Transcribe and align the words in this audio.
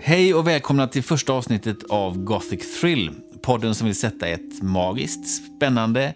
Hej 0.00 0.34
och 0.34 0.46
välkomna 0.46 0.86
till 0.86 1.02
första 1.02 1.32
avsnittet 1.32 1.82
av 1.88 2.18
Gothic 2.24 2.80
Thrill. 2.80 3.10
Podden 3.42 3.74
som 3.74 3.86
vill 3.86 3.96
sätta 3.96 4.26
ett 4.26 4.62
magiskt, 4.62 5.44
spännande, 5.56 6.14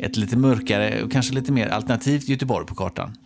ett 0.00 0.16
lite 0.16 0.36
mörkare 0.36 1.02
och 1.02 1.12
kanske 1.12 1.34
lite 1.34 1.52
mer 1.52 1.68
alternativt 1.68 2.28
Göteborg 2.28 2.66
på 2.66 2.74
kartan. 2.74 3.16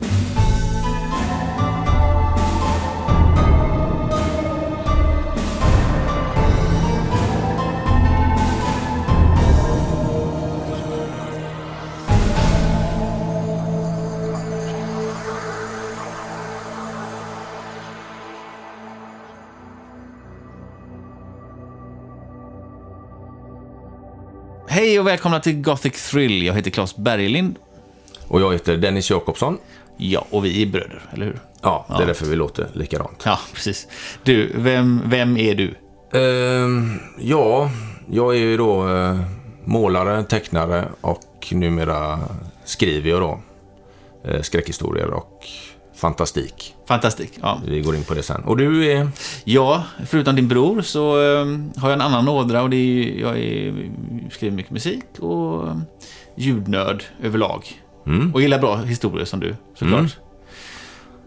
Välkomna 25.17 25.41
till 25.41 25.63
Gothic 25.63 26.11
Thrill. 26.11 26.43
Jag 26.43 26.55
heter 26.55 26.71
Claes 26.71 26.97
Berglind. 26.97 27.57
Och 28.29 28.41
jag 28.41 28.53
heter 28.53 28.77
Dennis 28.77 29.11
Jakobsson. 29.11 29.59
Ja, 29.97 30.27
och 30.31 30.45
vi 30.45 30.63
är 30.63 30.67
bröder, 30.67 31.03
eller 31.13 31.27
hur? 31.27 31.41
Ja, 31.63 31.87
det 31.89 32.03
är 32.03 32.07
därför 32.07 32.27
vi 32.27 32.37
låter 32.37 32.69
likadant. 32.73 33.23
Ja, 33.25 33.39
precis. 33.55 33.87
Du, 34.23 34.53
vem, 34.55 35.03
vem 35.05 35.37
är 35.37 35.55
du? 35.55 35.75
Ehm, 36.21 36.99
ja, 37.19 37.71
jag 38.11 38.35
är 38.35 38.39
ju 38.39 38.57
då 38.57 38.89
eh, 38.89 39.21
målare, 39.65 40.25
tecknare 40.25 40.89
och 41.01 41.49
numera 41.53 42.19
skriver 42.65 43.11
jag 43.11 43.21
då 43.21 43.41
eh, 44.25 44.41
skräckhistorier 44.43 45.11
och 45.11 45.47
fantastik. 45.97 46.75
Fantastik. 46.89 47.31
Ja. 47.43 47.61
Vi 47.67 47.81
går 47.81 47.97
in 47.97 48.05
på 48.05 48.15
det 48.15 48.23
sen. 48.23 48.41
Och 48.45 48.57
du 48.57 48.93
är? 48.93 49.09
ja, 49.45 49.85
förutom 50.07 50.37
din 50.37 50.49
bror 50.49 50.83
så 50.83 51.21
eh, 51.21 51.47
har 51.77 51.91
jag 51.91 51.93
en 51.93 52.01
annan 52.01 52.29
ådra 52.29 52.63
och 52.63 52.71
det 52.71 52.77
är 52.77 53.21
jag 53.21 53.39
är, 53.39 53.91
skriver 54.31 54.57
mycket 54.57 54.73
musik 54.73 55.05
och 55.21 55.69
ljudnörd 56.37 57.05
överlag. 57.23 57.67
Mm. 58.07 58.35
Och 58.35 58.43
gillar 58.43 58.59
bra 58.59 58.77
historier 58.77 59.25
som 59.25 59.41
du, 59.41 59.55
såklart. 59.75 59.99
Mm. 59.99 60.11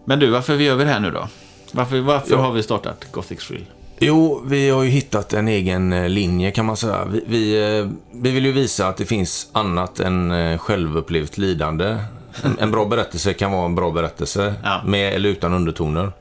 Men 0.04 0.18
du, 0.18 0.30
varför 0.30 0.54
gör 0.56 0.74
vi 0.76 0.84
det 0.84 0.90
här 0.90 1.00
nu 1.00 1.10
då? 1.10 1.28
Varför, 1.72 2.00
varför 2.00 2.30
Ja. 2.34 2.40
har 2.40 2.52
vi 2.52 2.62
startat 2.62 3.04
Gothic 3.12 3.46
Thrill? 3.48 3.64
Jo, 3.98 4.42
vi 4.46 4.70
har 4.70 4.82
ju 4.82 4.90
hittat 4.90 5.32
en 5.32 5.48
egen 5.48 5.92
eh, 5.92 6.08
linje 6.08 6.50
kan 6.50 6.66
man 6.66 6.76
säga. 6.76 7.04
Vi, 7.04 7.24
vi, 7.26 7.78
eh, 7.78 7.88
vi 8.12 8.30
vill 8.30 8.44
ju 8.46 8.52
visa 8.52 8.88
att 8.88 8.96
det 8.96 9.04
finns 9.06 9.48
annat 9.52 10.00
än 10.00 10.30
eh, 10.30 10.58
självupplevt 10.58 11.38
lidande. 11.38 11.96
En, 12.42 12.58
en 12.58 12.70
bra 12.70 12.84
berättelse 12.84 13.32
kan 13.32 13.52
vara 13.52 13.64
en 13.64 13.74
bra 13.74 13.90
berättelse, 13.90 14.54
Ja. 14.64 14.82
med 14.86 15.14
eller 15.14 15.28
utan 15.28 15.52
undertoner. 15.54 16.12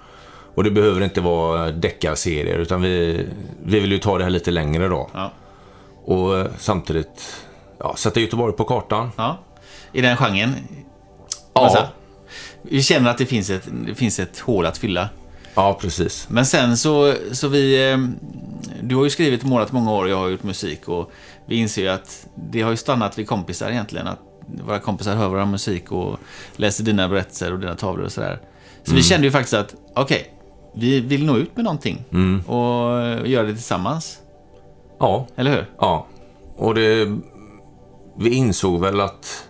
Och 0.56 0.64
det 0.64 0.72
behöver 0.72 1.02
inte 1.02 1.22
vara 1.22 1.72
deckarserier, 1.72 2.58
utan 2.58 2.82
vi, 2.82 3.26
vi 3.64 3.80
vill 3.80 3.92
ju 3.92 3.98
ta 3.98 4.18
det 4.18 4.24
här 4.24 4.32
lite 4.32 4.52
längre 4.52 4.88
då. 4.88 5.10
Ja. 5.14 5.32
Och 6.10 6.38
eh, 6.38 6.48
samtidigt 6.60 7.36
ja, 7.80 7.96
sätta 7.96 8.20
Göteborg 8.20 8.54
på 8.54 8.64
kartan. 8.64 9.12
ja. 9.18 9.38
I 9.94 10.02
den 10.02 10.18
genren? 10.18 10.56
Ja. 11.54 11.62
Alltså, 11.62 11.88
Vi 12.62 12.84
känner 12.84 13.10
att 13.10 13.18
det 13.18 13.26
finns, 13.26 13.50
ett, 13.50 13.68
det 13.88 13.96
finns 13.96 14.20
ett 14.20 14.40
hål 14.40 14.66
att 14.66 14.78
fylla. 14.78 15.10
Ja, 15.56 15.78
precis. 15.82 16.28
Men 16.30 16.46
sen 16.46 16.78
så, 16.78 17.14
så 17.32 17.48
vi... 17.48 17.92
eh, 17.92 17.98
Du 18.82 18.96
har 18.96 19.04
ju 19.04 19.10
skrivit 19.10 19.42
och 19.44 19.50
målat 19.50 19.72
många 19.72 19.92
år 19.92 20.04
och 20.04 20.10
jag 20.10 20.18
har 20.18 20.30
gjort 20.30 20.44
musik 20.44 20.88
och 20.88 21.12
vi 21.46 21.56
inser 21.56 21.82
ju 21.82 21.88
att 21.90 22.28
det 22.52 22.62
har 22.62 22.72
ju 22.72 22.78
stannat 22.78 23.18
vid 23.20 23.28
kompisar 23.28 23.70
egentligen. 23.70 24.08
Att 24.08 24.20
våra 24.66 24.80
kompisar 24.80 25.16
hör 25.16 25.28
vår 25.28 25.46
musik 25.46 25.92
och 25.92 26.20
läser 26.56 26.84
dina 26.84 27.10
berättelser 27.10 27.54
och 27.54 27.60
dina 27.60 27.76
tavlor 27.76 28.06
och 28.06 28.12
sådär. 28.12 28.40
Så 28.84 28.96
vi 28.96 29.04
kände 29.04 29.28
ju 29.28 29.32
faktiskt 29.32 29.54
att, 29.54 29.76
okej, 29.96 30.34
vi 30.76 31.00
vill 31.00 31.26
nå 31.26 31.38
ut 31.38 31.56
med 31.56 31.66
någonting 31.66 32.04
och 32.48 33.28
göra 33.28 33.44
det 33.48 33.54
tillsammans. 33.54 34.20
Ja, 35.00 35.28
Eller 35.36 35.52
hur? 35.52 35.66
Ja, 35.78 36.06
och 36.56 36.76
det... 36.76 37.18
Vi 38.18 38.30
insåg 38.30 38.82
väl 38.82 39.02
att 39.02 39.48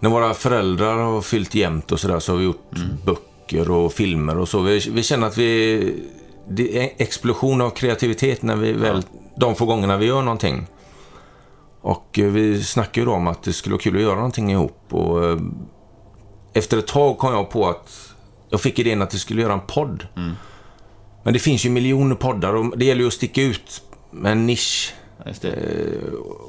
när 0.00 0.10
våra 0.10 0.34
föräldrar 0.34 0.96
har 0.96 1.20
fyllt 1.20 1.54
jämnt 1.54 1.92
och 1.92 2.00
sådär 2.00 2.20
så 2.20 2.32
har 2.32 2.38
vi 2.38 2.44
gjort 2.44 2.70
böcker 3.04 3.70
och 3.70 3.92
filmer 3.92 4.38
och 4.38 4.48
så. 4.48 4.60
Vi, 4.60 4.90
vi 4.92 5.02
känner 5.02 5.26
att 5.26 5.38
vi... 5.38 6.04
Det 6.48 6.78
är 6.78 6.82
en 6.82 6.90
explosion 6.96 7.60
av 7.60 7.70
kreativitet 7.70 8.42
när 8.42 8.56
vi 8.56 8.72
väl... 8.72 9.02
De 9.36 9.54
få 9.54 9.66
gångerna 9.66 9.96
vi 9.96 10.06
gör 10.06 10.22
någonting. 10.22 10.66
Och 11.80 12.18
eh, 12.18 12.30
vi 12.30 12.62
snackade 12.62 13.00
ju 13.00 13.06
då 13.06 13.12
om 13.12 13.26
att 13.26 13.42
det 13.42 13.52
skulle 13.52 13.72
vara 13.72 13.82
kul 13.82 13.96
att 13.96 14.02
göra 14.02 14.14
någonting 14.14 14.50
ihop. 14.50 14.80
Och 14.90 15.24
eh, 15.24 15.38
efter 16.52 16.78
ett 16.78 16.86
tag 16.86 17.18
kom 17.18 17.32
jag 17.32 17.50
på 17.50 17.68
att 17.68 18.14
jag 18.50 18.60
fick 18.60 18.78
idén 18.78 19.02
att 19.02 19.14
vi 19.14 19.18
skulle 19.18 19.42
göra 19.42 19.52
en 19.52 19.60
podd. 19.66 20.06
Men 21.22 21.32
det 21.32 21.38
finns 21.38 21.66
ju 21.66 21.70
miljoner 21.70 22.14
poddar 22.14 22.54
och 22.54 22.78
det 22.78 22.84
gäller 22.84 23.00
ju 23.00 23.06
att 23.06 23.12
sticka 23.12 23.42
ut 23.42 23.82
en 24.24 24.46
nisch. 24.46 24.94
Det. 25.40 25.54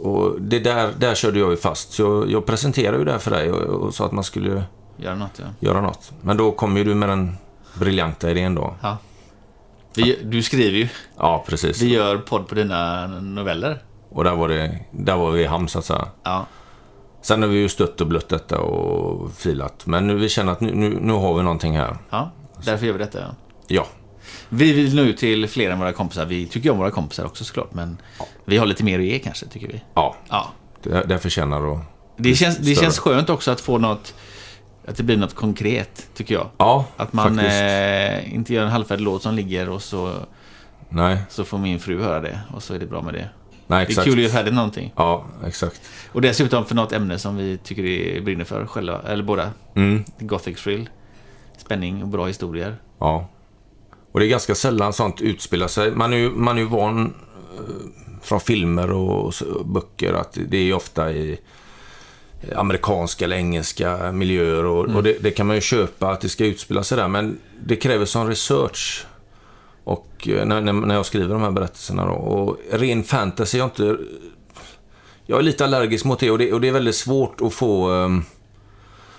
Och 0.01 0.41
det 0.41 0.59
där, 0.59 0.93
där 0.97 1.15
körde 1.15 1.39
jag 1.39 1.51
ju 1.51 1.57
fast. 1.57 1.91
Så 1.93 2.01
jag, 2.01 2.31
jag 2.31 2.45
presenterade 2.45 2.97
ju 2.97 3.05
det 3.05 3.11
här 3.11 3.19
för 3.19 3.31
dig 3.31 3.51
och, 3.51 3.61
och 3.61 3.93
sa 3.93 4.05
att 4.05 4.11
man 4.11 4.23
skulle 4.23 4.63
Göra 4.97 5.15
något, 5.15 5.39
ja. 5.39 5.45
göra 5.59 5.81
något. 5.81 6.11
Men 6.21 6.37
då 6.37 6.51
kom 6.51 6.77
ju 6.77 6.83
du 6.83 6.95
med 6.95 7.09
den 7.09 7.37
briljanta 7.79 8.31
idén 8.31 8.55
då. 8.55 8.73
ja. 8.81 8.97
Vi, 9.95 10.19
du 10.23 10.43
skriver 10.43 10.77
ju. 10.77 10.87
Ja, 11.17 11.45
precis. 11.47 11.81
Vi 11.81 11.93
gör 11.93 12.17
podd 12.17 12.47
på 12.47 12.55
dina 12.55 13.07
noveller. 13.07 13.83
Och 14.09 14.23
där 14.23 14.35
var, 14.35 14.49
det, 14.49 14.79
där 14.91 15.15
var 15.15 15.31
vi 15.31 15.41
i 15.41 15.45
hamn 15.45 15.67
så 15.67 15.79
att 15.79 15.85
säga. 15.85 16.07
Ja. 16.23 16.45
Sen 17.21 17.41
har 17.41 17.49
vi 17.49 17.57
ju 17.57 17.69
stött 17.69 18.01
och 18.01 18.07
blött 18.07 18.29
detta 18.29 18.59
och 18.59 19.31
filat. 19.31 19.85
Men 19.85 20.07
nu 20.07 20.15
vi 20.15 20.29
känner 20.29 20.51
att 20.51 20.61
nu, 20.61 20.75
nu, 20.75 20.97
nu 21.01 21.13
har 21.13 21.33
vi 21.33 21.43
någonting 21.43 21.77
här. 21.77 21.97
ja. 22.09 22.31
Därför 22.65 22.85
gör 22.85 22.93
vi 22.93 22.99
detta, 22.99 23.19
ja. 23.19 23.27
Ja, 23.67 23.85
Vi 24.55 24.73
vill 24.73 24.95
nå 24.95 25.01
ut 25.01 25.17
till 25.17 25.47
fler 25.47 25.69
än 25.71 25.79
våra 25.79 25.91
kompisar. 25.93 26.25
Vi 26.25 26.45
tycker 26.45 26.69
om 26.69 26.77
våra 26.77 26.91
kompisar 26.91 27.25
också 27.25 27.43
såklart, 27.43 27.73
men 27.73 27.97
vi 28.45 28.57
har 28.57 28.65
lite 28.65 28.83
mer 28.83 28.99
att 28.99 29.05
ge 29.05 29.19
kanske, 29.19 29.45
tycker 29.45 29.67
vi. 29.67 29.81
ja. 29.93 30.15
Ja. 30.29 30.51
Det, 30.83 31.03
det 31.03 31.19
förtjänar 31.19 31.73
att... 31.73 31.79
Det 32.17 32.35
känns, 32.35 32.57
det 32.57 32.75
känns 32.75 32.99
skönt 32.99 33.29
också 33.29 33.51
att 33.51 33.61
få 33.61 33.77
något, 33.77 34.13
att 34.87 34.95
det 34.97 35.03
blir 35.03 35.17
något 35.17 35.33
konkret, 35.35 36.07
tycker 36.13 36.33
jag. 36.35 36.47
Ja, 36.57 36.85
Att 36.97 37.13
man 37.13 37.39
eh, 37.39 38.35
inte 38.35 38.53
gör 38.53 38.63
en 38.63 38.69
halvfärdig 38.71 39.03
låt 39.03 39.21
som 39.23 39.35
ligger 39.35 39.69
och 39.69 39.81
så, 39.81 40.13
Nej, 40.89 41.17
så 41.29 41.43
får 41.43 41.57
min 41.57 41.79
fru 41.79 42.01
höra 42.01 42.19
det 42.19 42.39
och 42.53 42.63
så 42.63 42.73
är 42.73 42.79
det 42.79 42.85
bra 42.85 43.01
med 43.01 43.13
det. 43.13 43.19
nej 43.19 43.29
Det 43.67 43.75
är 43.75 43.81
exakt. 43.81 44.05
kul 44.05 44.13
att 44.13 44.19
göra 44.23 44.31
färdigt 44.33 44.53
någonting. 44.53 44.93
Ja, 44.95 45.25
exakt. 45.45 45.81
Och 46.11 46.21
dessutom 46.21 46.65
för 46.65 46.75
något 46.75 46.91
ämne 46.91 47.19
som 47.19 47.37
vi 47.37 47.57
tycker 47.57 47.83
vi 47.83 48.21
brinner 48.25 48.45
för 48.45 48.65
själva, 48.65 49.01
eller 49.07 49.23
båda. 49.23 49.49
Mm, 49.75 50.03
Gothic 50.19 50.63
thrill. 50.63 50.89
Spänning 51.57 52.01
och 52.03 52.07
bra 52.07 52.25
historier. 52.27 52.75
ja. 52.99 53.27
Och 54.15 54.21
det 54.21 54.25
är 54.25 54.29
ganska 54.29 54.55
sällan 54.55 54.93
sånt 54.93 55.21
utspelar 55.21 55.67
sig. 55.67 55.91
Man 55.91 56.13
är 56.13 56.17
ju, 56.17 56.29
man 56.29 56.57
är 56.57 56.61
ju 56.61 56.67
van 56.67 57.13
eh, 57.55 57.61
från 58.21 58.39
filmer 58.39 58.91
och 58.91 59.33
böcker 59.65 60.13
att 60.13 60.37
det 60.47 60.57
är 60.57 60.73
ofta 60.73 61.11
i 61.11 61.39
amerikanska 62.55 63.25
eller 63.25 63.35
engelska 63.35 64.11
miljöer 64.11 64.65
och, 64.65 64.95
och 64.95 65.03
det, 65.03 65.17
det 65.21 65.31
kan 65.31 65.47
man 65.47 65.55
ju 65.55 65.61
köpa 65.61 66.11
att 66.11 66.21
det 66.21 66.29
ska 66.29 66.45
utspela 66.45 66.83
sig 66.83 66.97
där. 66.97 67.07
Men 67.07 67.39
det 67.65 67.75
kräver 67.75 68.05
sån 68.05 68.27
research. 68.27 69.05
Och 69.83 70.27
eh, 70.27 70.45
när, 70.45 70.61
när, 70.61 70.95
jag 70.95 71.05
skriver 71.05 71.33
de 71.33 71.41
här 71.41 71.51
berättelserna 71.51 72.05
då. 72.05 72.13
Och 72.13 72.57
ren 72.71 73.03
fantasy 73.03 73.57
är 73.57 73.59
jag 73.59 73.67
inte... 73.67 73.97
Jag 75.25 75.39
är 75.39 75.43
lite 75.43 75.63
allergisk 75.63 76.05
mot 76.05 76.19
det 76.19 76.31
och 76.31 76.37
det, 76.37 76.53
och 76.53 76.61
det 76.61 76.67
är 76.67 76.71
väldigt 76.71 76.95
svårt 76.95 77.41
att 77.41 77.53
få 77.53 77.89
um, 77.89 78.23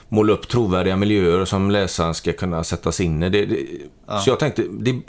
måla 0.08 0.32
upp 0.32 0.48
trovärdiga 0.48 0.96
miljöer 0.96 1.44
som 1.44 1.70
läsaren 1.70 2.14
ska 2.14 2.32
kunna 2.32 2.64
sätta 2.64 2.92
sig 2.92 3.06
in 3.06 3.22
i. 3.22 3.28
Det, 3.28 3.46
det, 3.46 3.66
Så 4.24 4.30
jag 4.30 4.38
tänkte, 4.38 4.64
det, 4.70 5.00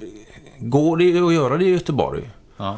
går 0.60 0.98
det 0.98 1.20
att 1.28 1.34
göra 1.34 1.58
det 1.58 1.66
i 1.66 1.70
Göteborg? 1.72 2.30
Ja. 2.58 2.78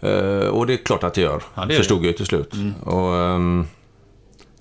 Eh, 0.00 0.46
och 0.48 0.66
det 0.66 0.72
är 0.72 0.76
klart 0.76 1.04
att 1.04 1.14
det 1.14 1.20
gör, 1.20 1.42
Ja, 1.54 1.64
det 1.64 1.74
förstod 1.74 1.98
jag 1.98 2.04
ju 2.06 2.12
till 2.12 2.26
slut. 2.26 2.52
Och, 2.84 3.16
ehm, 3.16 3.66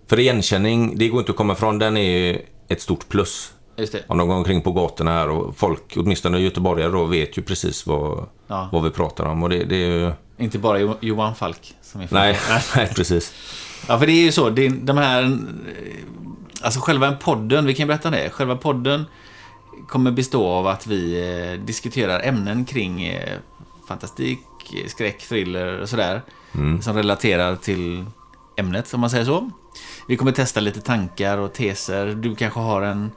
för 0.08 0.20
igenkänning, 0.20 0.98
det 0.98 1.08
går 1.08 1.20
inte 1.20 1.32
att 1.32 1.38
komma 1.38 1.54
ifrån, 1.54 1.80
den 1.80 1.98
är 1.98 2.42
ett 2.68 2.82
stort 2.82 3.10
plus. 3.10 3.54
Just 3.78 3.94
det. 3.94 4.04
Om 4.08 4.18
de 4.18 4.28
går 4.28 4.36
omkring 4.36 4.62
på 4.62 4.72
gatorna 4.72 5.12
här 5.12 5.30
och 5.30 5.58
folk, 5.58 5.94
åtminstone 5.98 6.40
göteborgare 6.40 6.92
då, 6.92 7.06
vet 7.06 7.38
ju 7.38 7.42
precis 7.42 7.88
vad, 7.88 8.26
Ja. 8.48 8.70
vad 8.72 8.84
vi 8.84 8.90
pratar 8.90 9.26
om. 9.26 9.44
Och 9.44 9.50
det, 9.50 9.64
det 9.64 9.76
är 9.76 9.88
ju... 9.90 10.12
Inte 10.38 10.60
bara 10.60 10.80
Jo- 10.80 10.96
Johan 11.00 11.36
Falk 11.36 11.74
som 11.82 12.02
är 12.02 12.08
Nej, 12.12 12.40
nej, 12.76 12.88
precis. 12.96 13.34
Ja, 13.88 14.00
för 14.00 14.06
det 14.06 14.12
är 14.12 14.24
ju 14.24 14.32
så. 14.32 14.50
Det, 14.50 14.70
de 14.70 14.98
här... 14.98 15.38
Alltså 16.62 16.80
själva 16.80 17.12
podden, 17.12 17.66
vi 17.66 17.74
kan 17.74 17.88
berätta 17.88 18.10
det. 18.10 18.30
Själva 18.30 18.56
podden 18.56 19.06
kommer 19.88 20.12
bestå 20.12 20.48
av 20.48 20.68
att 20.68 20.88
vi 20.88 21.30
eh, 21.54 21.66
diskuterar 21.66 22.20
ämnen 22.24 22.66
kring 22.66 23.04
eh, 23.04 23.38
fantastik, 23.88 24.40
skräck, 24.88 25.28
thriller 25.28 25.80
och 25.82 25.90
sådär. 25.90 26.22
Som 26.82 26.96
relaterar 26.96 27.56
till 27.56 28.06
ämnet, 28.56 28.94
om 28.94 29.02
man 29.02 29.10
säger 29.10 29.26
så. 29.26 29.50
Vi 30.08 30.18
kommer 30.18 30.32
testa 30.32 30.60
lite 30.60 30.82
tankar 30.82 31.38
och 31.38 31.54
teser. 31.54 32.08
Du 32.08 32.36
kanske 32.36 32.60
har 32.60 32.82
en 32.82 33.12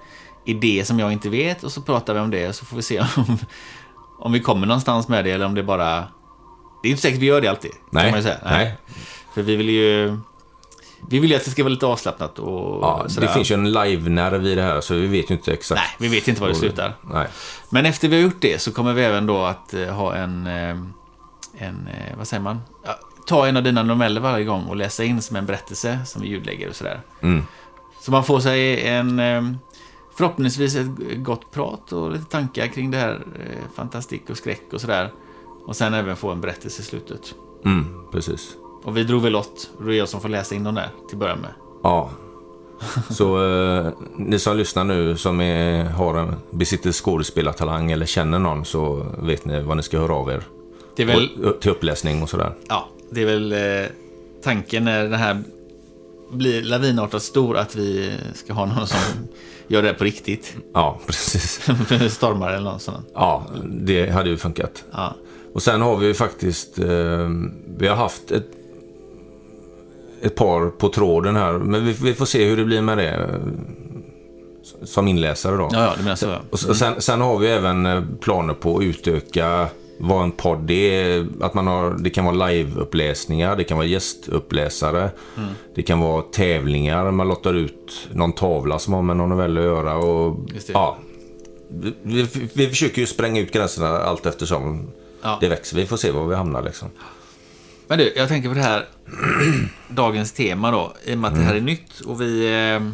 idé 0.44 0.84
som 0.84 0.98
jag 0.98 1.12
inte 1.12 1.28
vet 1.28 1.64
och 1.64 1.72
så 1.72 1.82
pratar 1.82 2.14
vi 2.14 2.20
om 2.20 2.30
det 2.30 2.52
så 2.52 2.64
får 2.64 2.76
vi 2.76 2.82
se 2.82 3.00
om, 3.16 3.38
om 4.18 4.32
vi 4.32 4.40
kommer 4.40 4.66
någonstans 4.66 5.08
med 5.08 5.24
det 5.24 5.30
eller 5.30 5.46
om 5.46 5.54
det 5.54 5.62
bara... 5.62 6.04
Det 6.82 6.88
är 6.88 6.90
inte 6.90 7.02
säkert 7.02 7.20
vi 7.20 7.26
gör 7.26 7.40
det 7.40 7.48
alltid. 7.48 7.70
kan 7.70 7.80
Nej, 7.90 8.10
man 8.10 8.20
ju 8.20 8.24
säga. 8.24 8.38
nej. 8.44 8.76
För 9.34 9.42
vi 9.42 9.56
vill 9.56 9.70
ju... 9.70 10.18
vi 11.10 11.18
vill 11.18 11.30
ju 11.30 11.36
att 11.36 11.44
det 11.44 11.50
ska 11.50 11.62
vara 11.62 11.72
lite 11.72 11.86
avslappnat 11.86 12.38
och 12.38 12.82
Ja, 12.82 13.04
sådär. 13.08 13.26
det 13.26 13.32
finns 13.32 13.50
ju 13.50 13.54
en 13.54 13.72
live-nerv 13.72 14.46
i 14.46 14.54
det 14.54 14.62
här, 14.62 14.80
så 14.80 14.94
vi 14.94 15.06
vet 15.06 15.30
ju 15.30 15.34
inte 15.34 15.52
exakt. 15.52 15.80
Nej, 15.80 16.08
vi 16.08 16.16
vet 16.16 16.28
inte 16.28 16.40
var 16.40 16.48
det 16.48 16.54
slutar. 16.54 16.94
Nej. 17.02 17.28
Men 17.70 17.86
efter 17.86 18.08
vi 18.08 18.16
har 18.16 18.22
gjort 18.22 18.40
det 18.40 18.60
så 18.60 18.72
kommer 18.72 18.92
vi 18.92 19.02
även 19.02 19.26
då 19.26 19.44
att 19.44 19.74
eh, 19.74 19.86
ha 19.86 20.14
en, 20.14 20.46
eh, 20.46 20.76
en 21.58 21.88
eh, 21.88 22.16
vad 22.18 22.28
säger 22.28 22.42
man? 22.42 22.60
Ja, 22.84 22.98
ta 23.26 23.46
en 23.46 23.56
av 23.56 23.62
dina 23.62 23.82
noveller 23.82 24.20
varje 24.20 24.44
gång 24.44 24.64
och 24.64 24.76
läsa 24.76 25.04
in 25.04 25.22
som 25.22 25.36
en 25.36 25.46
berättelse 25.46 25.98
som 26.06 26.22
vi 26.22 26.28
ljudlägger 26.28 26.68
och 26.68 26.76
sådär. 26.76 27.00
Mm. 27.22 27.44
Så 28.00 28.10
man 28.10 28.24
får 28.24 28.40
sig 28.40 28.86
en, 28.86 29.18
förhoppningsvis 30.16 30.76
ett 30.76 30.86
gott 31.16 31.50
prat 31.50 31.92
och 31.92 32.12
lite 32.12 32.24
tankar 32.24 32.66
kring 32.66 32.90
det 32.90 32.98
här 32.98 33.22
fantastik 33.76 34.30
och 34.30 34.36
skräck 34.36 34.62
och 34.72 34.80
sådär. 34.80 35.12
Och 35.66 35.76
sen 35.76 35.94
även 35.94 36.16
få 36.16 36.30
en 36.30 36.40
berättelse 36.40 36.82
i 36.82 36.84
slutet. 36.84 37.34
Mm, 37.64 37.86
precis. 38.12 38.56
Och 38.84 38.96
vi 38.96 39.04
drog 39.04 39.22
väl 39.22 39.32
det 39.78 39.94
är 39.94 39.98
jag 39.98 40.08
som 40.08 40.20
får 40.20 40.28
läsa 40.28 40.54
in 40.54 40.64
dem 40.64 40.74
där 40.74 40.88
till 41.08 41.16
att 41.16 41.20
börja 41.20 41.36
med. 41.36 41.50
Ja. 41.82 42.10
Så 43.10 43.54
eh, 43.54 43.92
ni 44.18 44.38
som 44.38 44.56
lyssnar 44.56 44.84
nu 44.84 45.16
som 45.16 45.40
är, 45.40 45.84
har 45.84 46.18
en, 46.18 46.34
besitter 46.50 46.92
skådespelartalang 46.92 47.92
eller 47.92 48.06
känner 48.06 48.38
någon 48.38 48.64
så 48.64 49.06
vet 49.18 49.44
ni 49.44 49.62
vad 49.62 49.76
ni 49.76 49.82
ska 49.82 49.98
höra 49.98 50.14
av 50.14 50.30
er. 50.30 50.42
Det 50.96 51.02
är 51.02 51.06
väl, 51.06 51.44
Och, 51.44 51.60
till 51.60 51.70
uppläsning 51.70 52.22
och 52.22 52.30
sådär. 52.30 52.54
ja, 52.68 52.88
det 53.10 53.22
är 53.22 53.26
väl 53.26 53.52
eh, 53.52 53.88
tanken 54.44 54.84
när 54.84 55.02
den 55.02 55.20
här 55.20 55.42
blir 56.30 56.62
lavinartat 56.62 57.22
stor 57.22 57.56
att 57.56 57.76
vi 57.76 58.12
ska 58.34 58.52
ha 58.52 58.66
någon 58.66 58.86
som 58.86 58.98
gör 59.66 59.82
det 59.82 59.94
på 59.94 60.04
riktigt. 60.04 60.56
Ja, 60.74 61.00
precis. 61.06 61.70
Stormar 62.14 62.52
eller 62.52 62.70
något 62.70 62.82
sånt. 62.82 63.06
Ja, 63.14 63.46
det 63.64 64.10
hade 64.10 64.30
ju 64.30 64.36
funkat. 64.36 64.84
Ja. 64.92 65.14
Och 65.54 65.62
sen 65.62 65.80
har 65.80 65.96
vi 65.96 66.06
ju 66.06 66.14
faktiskt, 66.14 66.78
eh, 66.78 67.28
vi 67.78 67.86
har 67.88 67.96
haft 67.96 68.30
ett, 68.30 68.48
ett 70.24 70.34
par 70.34 70.70
på 70.70 70.88
tråden 70.88 71.36
här. 71.36 71.52
Men 71.52 71.84
vi, 71.86 71.92
vi 71.92 72.14
får 72.14 72.26
se 72.26 72.44
hur 72.44 72.56
det 72.56 72.64
blir 72.64 72.80
med 72.80 72.98
det. 72.98 73.40
Som 74.84 75.08
inläsare 75.08 75.56
då. 75.56 75.68
Ja, 75.72 75.84
ja, 75.84 75.92
du 75.96 76.02
menar 76.02 76.16
så. 76.16 76.30
Och 76.50 76.58
s- 76.58 76.78
sen, 76.78 77.00
sen 77.00 77.20
har 77.20 77.38
vi 77.38 77.48
även 77.48 77.86
eh, 77.86 78.02
planer 78.20 78.54
på 78.54 78.76
att 78.76 78.82
utöka 78.84 79.66
vad 80.00 80.22
en 80.22 80.30
podd 80.32 80.70
är. 80.70 81.26
Att 81.40 81.54
man 81.54 81.66
har, 81.66 81.96
det 81.98 82.10
kan 82.10 82.24
vara 82.24 82.46
liveuppläsningar, 82.48 83.56
det 83.56 83.64
kan 83.64 83.76
vara 83.76 83.86
gästuppläsare. 83.86 85.10
Mm. 85.36 85.48
Det 85.74 85.82
kan 85.82 86.00
vara 86.00 86.22
tävlingar, 86.22 87.10
man 87.10 87.28
lottar 87.28 87.54
ut 87.54 88.08
någon 88.12 88.32
tavla 88.32 88.78
som 88.78 88.94
har 88.94 89.02
med 89.02 89.16
någon 89.16 89.28
novell 89.28 89.58
att 89.58 89.64
göra. 89.64 89.96
Och, 89.96 90.36
det. 90.66 90.72
ja, 90.72 90.96
vi, 91.68 91.92
vi, 92.02 92.28
vi 92.54 92.68
försöker 92.68 93.00
ju 93.00 93.06
spränga 93.06 93.40
ut 93.40 93.52
gränserna 93.52 93.88
allt 93.98 94.26
eftersom 94.26 94.86
Ja. 95.22 95.38
det 95.40 95.48
växer. 95.48 95.76
Vi 95.76 95.86
får 95.86 95.96
se 95.96 96.10
var 96.10 96.24
vi 96.26 96.34
hamnar 96.34 96.62
liksom. 96.62 96.88
Men 97.88 97.98
du, 97.98 98.12
jag 98.16 98.28
tänker 98.28 98.48
på 98.48 98.54
det 98.54 98.62
här 98.62 98.86
dagens 99.88 100.32
tema 100.32 100.70
då. 100.70 100.92
I 101.04 101.14
och 101.14 101.18
med 101.18 101.28
att 101.28 101.34
det 101.36 101.42
här 101.42 101.54
är 101.54 101.60
nytt 101.60 102.00
och 102.00 102.20
vi... 102.20 102.54
Eh, 102.74 102.90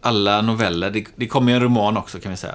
alla 0.00 0.42
noveller, 0.42 0.90
det, 0.90 1.04
det 1.16 1.26
kommer 1.26 1.52
ju 1.52 1.56
en 1.56 1.62
roman 1.62 1.96
också 1.96 2.20
kan 2.20 2.30
vi 2.30 2.36
säga. 2.36 2.54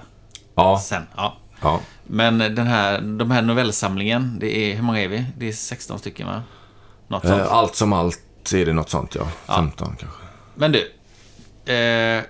Ja, 0.56 0.80
Sen, 0.84 1.04
ja. 1.16 1.38
ja. 1.62 1.80
Men 2.04 2.38
den 2.38 2.68
här, 2.68 3.02
de 3.02 3.32
här 3.32 3.42
novellsamlingen, 3.42 4.38
det 4.40 4.58
är, 4.58 4.76
hur 4.76 4.82
många 4.84 5.02
är 5.02 5.08
vi? 5.08 5.26
Det 5.38 5.48
är 5.48 5.54
16 5.54 6.00
stycken 6.00 6.28
va? 6.28 6.44
Något 7.08 7.28
sånt. 7.28 7.42
Eh, 7.42 7.54
Allt 7.54 7.76
som 7.76 7.94
allt 7.94 8.54
är 8.54 8.66
det 8.66 8.74
något 8.74 8.90
sånt 8.90 9.16
ja. 9.16 9.28
15 9.56 9.96
kanske. 10.00 10.18
Men 10.56 10.72
du, 10.72 10.80
eh, 11.74 12.24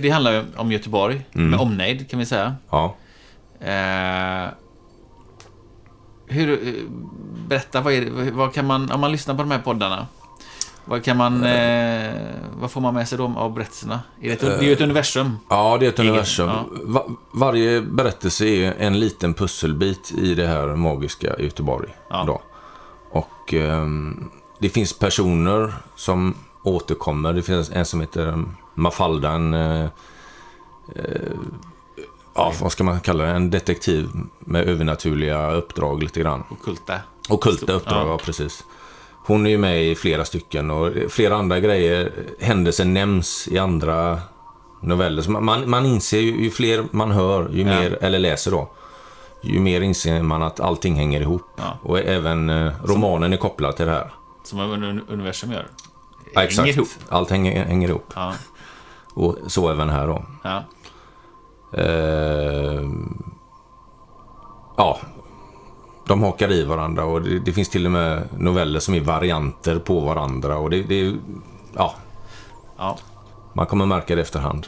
det 0.00 0.10
handlar 0.10 0.32
ju 0.32 0.44
om 0.56 0.72
Göteborg, 0.72 1.26
med 1.32 1.60
omnejd 1.60 2.10
kan 2.10 2.18
vi 2.18 2.26
säga. 2.26 2.56
Ja. 2.70 2.96
Eh, 3.60 4.48
hur, 6.32 6.68
eh, 6.68 6.74
berätta, 7.48 7.80
vad, 7.80 7.92
är 7.92 8.30
vad 8.30 8.54
kan 8.54 8.66
man, 8.66 8.90
om 8.90 9.00
man 9.00 9.12
lyssnar 9.12 9.34
på 9.34 9.42
de 9.42 9.50
här 9.50 9.58
poddarna, 9.58 10.06
vad 10.84 11.04
kan 11.04 11.16
man, 11.16 11.44
eh, 11.44 12.12
vad 12.60 12.70
får 12.70 12.80
man 12.80 12.94
med 12.94 13.08
sig 13.08 13.18
då 13.18 13.34
av 13.36 13.54
berättelserna? 13.54 14.00
Är 14.20 14.28
det, 14.28 14.32
ett, 14.32 14.40
det 14.40 14.58
är 14.58 14.62
ju 14.62 14.72
ett 14.72 14.80
universum. 14.80 15.38
Ja, 15.48 15.76
det 15.80 15.86
är 15.86 15.88
ett 15.88 15.98
universum. 15.98 16.48
ja. 16.48 16.66
Va 16.84 17.06
varje 17.32 17.80
berättelse 17.80 18.46
är 18.46 18.74
en 18.78 19.00
liten 19.00 19.34
pusselbit 19.34 20.12
i 20.18 20.34
det 20.34 20.46
här 20.46 20.66
magiska 20.66 21.38
Göteborg. 21.38 21.88
Ja. 22.10 22.24
Då. 22.26 22.42
Och 23.10 23.54
ehm, 23.54 24.30
det 24.58 24.68
finns 24.68 24.98
personer 24.98 25.74
som 25.96 26.34
återkommer. 26.62 27.32
Det 27.32 27.42
finns 27.42 27.70
en 27.70 27.84
som 27.84 28.00
heter 28.00 28.44
Mafalda, 28.74 29.30
en... 29.30 29.54
eh, 29.54 29.84
eh, 30.96 31.32
ja, 32.34 32.52
vad 32.60 32.72
ska 32.72 32.84
man 32.84 33.00
kalla 33.00 33.24
det? 33.24 33.30
En 33.30 33.50
detektiv 33.50 34.08
med 34.40 34.68
övernaturliga 34.68 35.50
uppdrag 35.52 36.02
lite 36.02 36.20
grann. 36.20 36.44
Ockulta. 36.50 36.94
Ockulta 37.28 37.72
uppdrag, 37.72 38.06
Ja. 38.06 38.10
ja. 38.10 38.18
precis. 38.18 38.64
Hon 39.26 39.46
är 39.46 39.50
ju 39.50 39.58
med 39.58 39.84
i 39.84 39.94
flera 39.94 40.24
stycken 40.24 40.70
och 40.70 40.92
flera 41.08 41.36
andra 41.36 41.60
grejer, 41.60 42.12
händelser 42.40 42.84
nämns 42.84 43.48
i 43.48 43.58
andra 43.58 44.20
noveller. 44.80 45.22
Så 45.22 45.30
man, 45.30 45.70
man, 45.70 45.86
inser 45.86 46.18
ju, 46.20 46.42
ju 46.44 46.50
fler 46.50 46.84
man 46.90 47.10
hör, 47.10 47.48
ju 47.52 47.58
Ja. 47.58 47.64
mer, 47.80 47.98
eller 48.00 48.18
läser 48.18 48.50
då, 48.50 48.70
ju 49.42 49.60
mer 49.60 49.80
inser 49.80 50.22
man 50.22 50.42
att 50.42 50.60
allting 50.60 50.94
hänger 50.94 51.20
ihop. 51.20 51.42
Ja. 51.56 51.78
Och 51.82 51.98
även 51.98 52.50
eh, 52.50 52.72
romanen 52.84 53.32
är 53.32 53.36
kopplad 53.36 53.76
till 53.76 53.86
det 53.86 53.92
här. 53.92 54.12
Som 54.44 54.60
un- 54.60 55.00
universum 55.08 55.52
gör. 55.52 55.66
Ja, 56.34 56.42
exakt. 56.42 56.58
Hänger 56.66 56.72
ihop. 56.78 56.88
Allt 57.08 57.30
hänger, 57.30 57.64
hänger 57.64 57.88
ihop. 57.88 58.12
Ja. 58.14 58.34
Och 59.14 59.36
så 59.46 59.70
även 59.70 59.88
här 59.88 60.06
då. 60.06 60.24
Ja. 61.72 61.78
Eh, 61.82 62.82
ja, 64.76 64.98
de 66.08 66.22
hakar 66.22 66.52
i 66.52 66.64
varandra 66.64 67.04
och 67.04 67.22
det, 67.22 67.38
det 67.38 67.52
finns 67.52 67.68
till 67.68 67.86
och 67.86 67.92
med 67.92 68.22
noveller 68.38 68.80
som 68.80 68.94
är 68.94 69.00
varianter 69.00 69.78
på 69.78 70.00
varandra. 70.00 70.56
Och 70.58 70.70
det, 70.70 70.82
det 70.82 71.14
ja, 71.76 71.94
Ja. 72.78 72.98
man 73.54 73.66
kommer 73.66 73.86
märka 73.86 74.14
det 74.14 74.22
efterhand. 74.22 74.66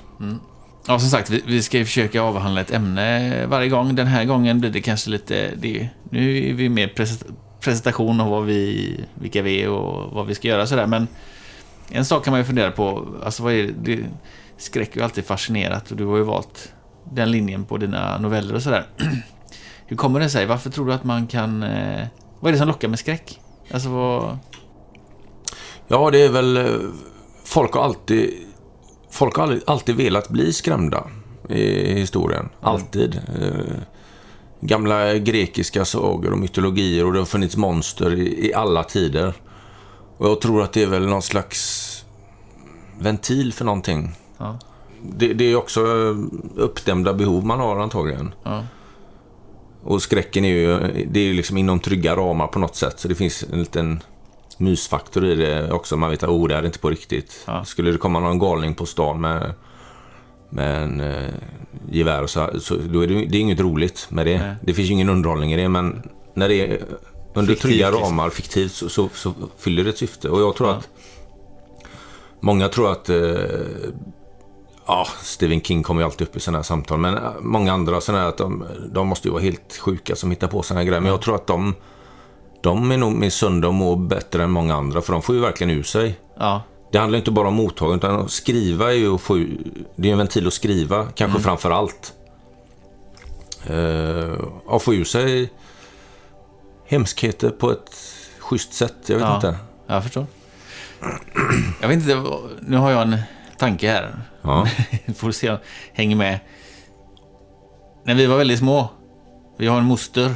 Ja, 0.86 0.98
som 0.98 1.08
sagt, 1.10 1.30
vi, 1.30 1.42
vi 1.46 1.62
ska 1.62 1.78
ju 1.78 1.84
försöka 1.84 2.22
avhandla 2.22 2.60
ett 2.60 2.70
ämne 2.70 3.46
varje 3.46 3.68
gång. 3.68 3.94
Den 3.94 4.06
här 4.06 4.24
gången 4.24 4.60
blir 4.60 4.70
det 4.70 4.80
kanske 4.80 5.10
lite... 5.10 5.50
Det, 5.56 5.88
nu 6.10 6.50
är 6.50 6.54
vi 6.54 6.68
mer 6.68 6.88
pres- 6.88 7.24
presentation 7.60 8.20
av 8.20 8.30
vad 8.30 8.44
vi, 8.44 9.00
vilka 9.14 9.42
vi 9.42 9.62
är 9.62 9.68
och 9.68 10.12
vad 10.12 10.26
vi 10.26 10.34
ska 10.34 10.48
göra 10.48 10.66
sådär. 10.66 10.86
Men 10.86 11.08
en 11.88 12.04
sak 12.04 12.24
kan 12.24 12.30
man 12.32 12.40
ju 12.40 12.44
fundera 12.44 12.70
på. 12.70 13.06
Alltså 13.24 13.42
vad 13.42 13.52
är 13.52 13.62
det? 13.62 13.72
det 13.96 14.02
skräck 14.56 14.92
är 14.92 14.96
ju 14.96 15.04
alltid 15.04 15.24
fascinerat 15.24 15.90
och 15.90 15.96
du 15.96 16.04
har 16.04 16.16
ju 16.16 16.22
valt 16.22 16.72
den 17.12 17.30
linjen 17.30 17.64
på 17.64 17.76
dina 17.76 18.18
noveller 18.18 18.54
och 18.54 18.62
sådär. 18.62 18.86
Hur 19.86 19.96
kommer 19.96 20.20
det 20.20 20.30
sig? 20.30 20.46
Varför 20.46 20.70
tror 20.70 20.86
du 20.86 20.92
att 20.92 21.04
man 21.04 21.26
kan... 21.26 21.62
Eh, 21.62 22.06
vad 22.40 22.48
är 22.48 22.52
det 22.52 22.58
som 22.58 22.68
lockar 22.68 22.88
med 22.88 22.98
skräck? 22.98 23.40
Alltså 23.70 23.88
vad... 23.88 24.38
Ja, 25.88 26.10
det 26.10 26.22
är 26.22 26.28
väl... 26.28 26.56
eh, 26.56 26.64
Folk 27.44 27.74
har 27.74 27.82
alltid... 27.82 28.30
Folk 29.10 29.36
har 29.36 29.60
alltid, 29.66 29.96
velat 29.96 30.28
bli 30.28 30.52
skrämda 30.52 31.04
i 31.48 31.94
historien. 31.94 32.48
Alltid. 32.60 33.14
Eh, 33.42 33.76
Gamla 34.60 35.14
grekiska 35.14 35.84
sagor 35.84 36.32
och 36.32 36.38
mytologier 36.38 37.06
och 37.06 37.12
det 37.12 37.18
har 37.18 37.26
funnits 37.26 37.56
monster 37.56 38.14
i, 38.14 38.49
i 38.49 38.54
alla 38.54 38.84
tider. 38.84 39.34
Och 40.18 40.28
jag 40.28 40.40
tror 40.40 40.62
att 40.62 40.73
det 40.73 40.82
är 40.82 40.87
väl 40.87 41.06
någon 41.06 41.23
slags 41.23 41.90
ventil 42.99 43.52
för 43.52 43.64
någonting. 43.64 44.12
Ja, 44.38 44.58
Det, 45.16 45.32
det 45.34 45.44
är 45.44 45.56
också 45.56 45.80
eh, 45.80 46.16
uppdämda 46.56 47.14
behov 47.14 47.44
man 47.46 47.61
har 47.61 47.76
antagligen. 47.80 48.34
ja, 48.42 48.64
Och 49.82 50.02
skräcken 50.02 50.44
är 50.44 50.49
ju, 50.49 50.78
det 51.11 51.20
är 51.20 51.25
ju 51.25 51.32
liksom 51.34 51.56
inom 51.56 51.80
trygga 51.80 52.16
ramar 52.16 52.46
på 52.46 52.58
något 52.58 52.76
sätt. 52.76 53.00
Så 53.00 53.08
det 53.08 53.14
finns 53.14 53.44
en 53.52 53.58
liten 53.58 54.02
mysfaktor 54.58 55.25
i 55.25 55.34
det 55.34 55.73
också. 55.73 55.96
Man 55.96 56.11
vet 56.11 56.23
att 56.23 56.28
oh, 56.28 56.49
det 56.49 56.54
här 56.54 56.62
är 56.62 56.66
inte 56.66 56.78
på 56.78 56.90
riktigt. 56.90 57.44
Ja. 57.46 57.64
Skulle 57.64 57.90
det 57.92 57.99
komma 57.99 58.20
någon 58.20 58.38
galning 58.38 58.75
på 58.75 58.87
stan 58.87 59.20
med, 59.20 59.52
med 60.50 60.82
en 60.82 61.00
eh, 61.00 61.30
gevär 61.90 62.23
och 62.23 62.30
så, 62.30 62.50
så 62.61 62.76
då 62.76 63.00
är 63.00 63.06
det, 63.06 63.14
det 63.14 63.37
är 63.37 63.40
inget 63.40 63.61
roligt 63.61 64.06
med 64.11 64.26
det. 64.26 64.38
Nej. 64.38 64.54
Det 64.62 64.75
finns 64.75 64.88
ju 64.88 64.92
ingen 64.92 65.08
underhållning 65.08 65.52
i 65.52 65.56
det, 65.56 65.68
men 65.68 66.02
när 66.34 66.49
det 66.49 66.54
är 66.54 66.84
under 67.34 67.52
Fiktivt, 67.54 67.62
trygga 67.70 67.90
liksom. 67.90 68.08
ramar, 68.08 68.30
fiktivt, 68.30 68.73
så, 68.73 68.88
så, 68.88 69.08
så 69.14 69.34
fyller 69.58 69.84
det 69.84 69.90
ett 69.90 69.99
syfte. 69.99 70.28
Och 70.28 70.40
jag 70.40 70.56
tror 70.56 70.68
Ja. 70.68 70.75
att 70.75 70.88
Många 72.40 72.68
tror 72.68 72.92
att 72.92 73.08
eh, 73.11 73.16
Ja, 74.87 75.07
Stephen 75.23 75.61
King 75.61 75.83
kommer 75.83 76.00
ju 76.00 76.05
alltid 76.05 76.29
upp 76.29 76.37
i 76.37 76.41
sådana 76.41 76.59
här 76.59 76.62
samtal. 76.62 76.99
Men 76.99 77.14
eh, 77.17 77.31
många 77.41 77.73
andra 77.73 78.00
sådana 78.00 78.23
här 78.23 78.29
att 78.29 78.38
de, 78.38 78.64
de 78.93 79.07
måste 79.09 79.29
ju 79.29 79.33
vara 79.33 79.43
helt 79.43 79.76
sjuka 79.81 80.17
som 80.17 80.31
hittar 80.31 80.49
på 80.49 80.62
sådana 80.62 80.81
här 80.81 80.87
grejer. 80.87 81.00
Men 81.00 81.11
jag 81.11 81.23
tror 81.23 81.35
att 81.35 81.47
de, 81.47 81.75
de 82.62 82.91
är 82.91 82.97
nog 82.97 83.12
mer 83.12 83.31
sunda 83.31 83.69
och 83.69 83.75
mår 83.75 83.97
bättre 83.97 84.43
än 84.45 84.50
många 84.50 84.75
andra. 84.75 85.00
För 85.00 85.12
de 85.12 85.23
får 85.23 85.35
ju 85.35 85.41
verkligen 85.41 85.71
ur 85.71 85.83
sig. 85.83 86.19
ja, 86.38 86.62
Det 86.93 86.99
handlar 86.99 87.19
inte 87.19 87.31
bara 87.31 87.49
om 87.49 87.55
mottagning, 87.55 87.97
utan 87.97 88.21
att 88.21 88.31
skriva 88.31 88.91
är 88.93 88.97
ju 88.97 89.14
att 89.14 89.21
få 89.21 89.35
Det 89.97 90.09
är 90.09 90.12
en 90.12 90.19
ventil 90.19 90.47
att 90.47 90.53
skriva, 90.53 91.07
kanske 91.14 91.41
framför 91.41 91.71
allt. 91.71 92.12
Eh, 93.67 94.45
att 94.69 94.83
få 94.83 94.95
ur 94.95 95.05
sig 95.05 95.53
hemskheter 96.87 97.50
på 97.50 97.71
ett 97.71 97.91
schysst 98.38 98.73
sätt. 98.75 98.95
Jag 99.07 99.17
vet 99.17 99.25
Ja. 99.25 99.35
inte. 99.37 99.57
jag 99.87 100.03
förstår. 100.03 100.26
Jag 101.81 101.88
vet 101.88 101.97
inte, 101.97 102.23
nu 102.61 102.76
har 102.76 102.91
jag 102.91 103.03
en 103.03 103.17
tanke 103.59 103.91
här. 103.91 104.21
Ja. 104.44 104.66
Får 105.14 105.32
se 105.32 105.50
om 105.50 105.58
hänger 105.92 106.16
med. 106.16 106.40
När 108.04 108.14
vi 108.14 108.26
var 108.26 108.36
väldigt 108.36 108.58
små, 108.58 108.90
vi 109.58 109.66
har 109.66 109.78
en 109.78 109.84
moster, 109.84 110.34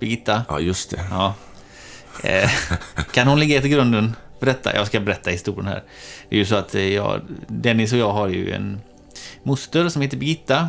Birgitta. 0.00 0.42
ja, 0.48 0.60
just 0.60 0.90
det. 0.90 1.00
Ja. 1.10 1.34
Eh, 2.22 2.50
kan 3.12 3.28
hon 3.28 3.40
ligga 3.40 3.60
till 3.60 3.70
grunden 3.70 4.16
berätta, 4.40 4.74
jag 4.74 4.86
ska 4.86 5.00
berätta 5.00 5.30
historien 5.30 5.66
här. 5.66 5.82
Det 6.28 6.36
är 6.36 6.38
ju 6.38 6.44
så 6.44 6.56
att 6.56 6.74
eh, 6.74 6.94
jag, 6.94 7.20
Dennis 7.46 7.92
och 7.92 7.98
jag 7.98 8.12
har 8.12 8.28
ju 8.28 8.52
en 8.52 8.80
moster 9.42 9.88
som 9.88 10.02
heter 10.02 10.16
Birgitta. 10.16 10.68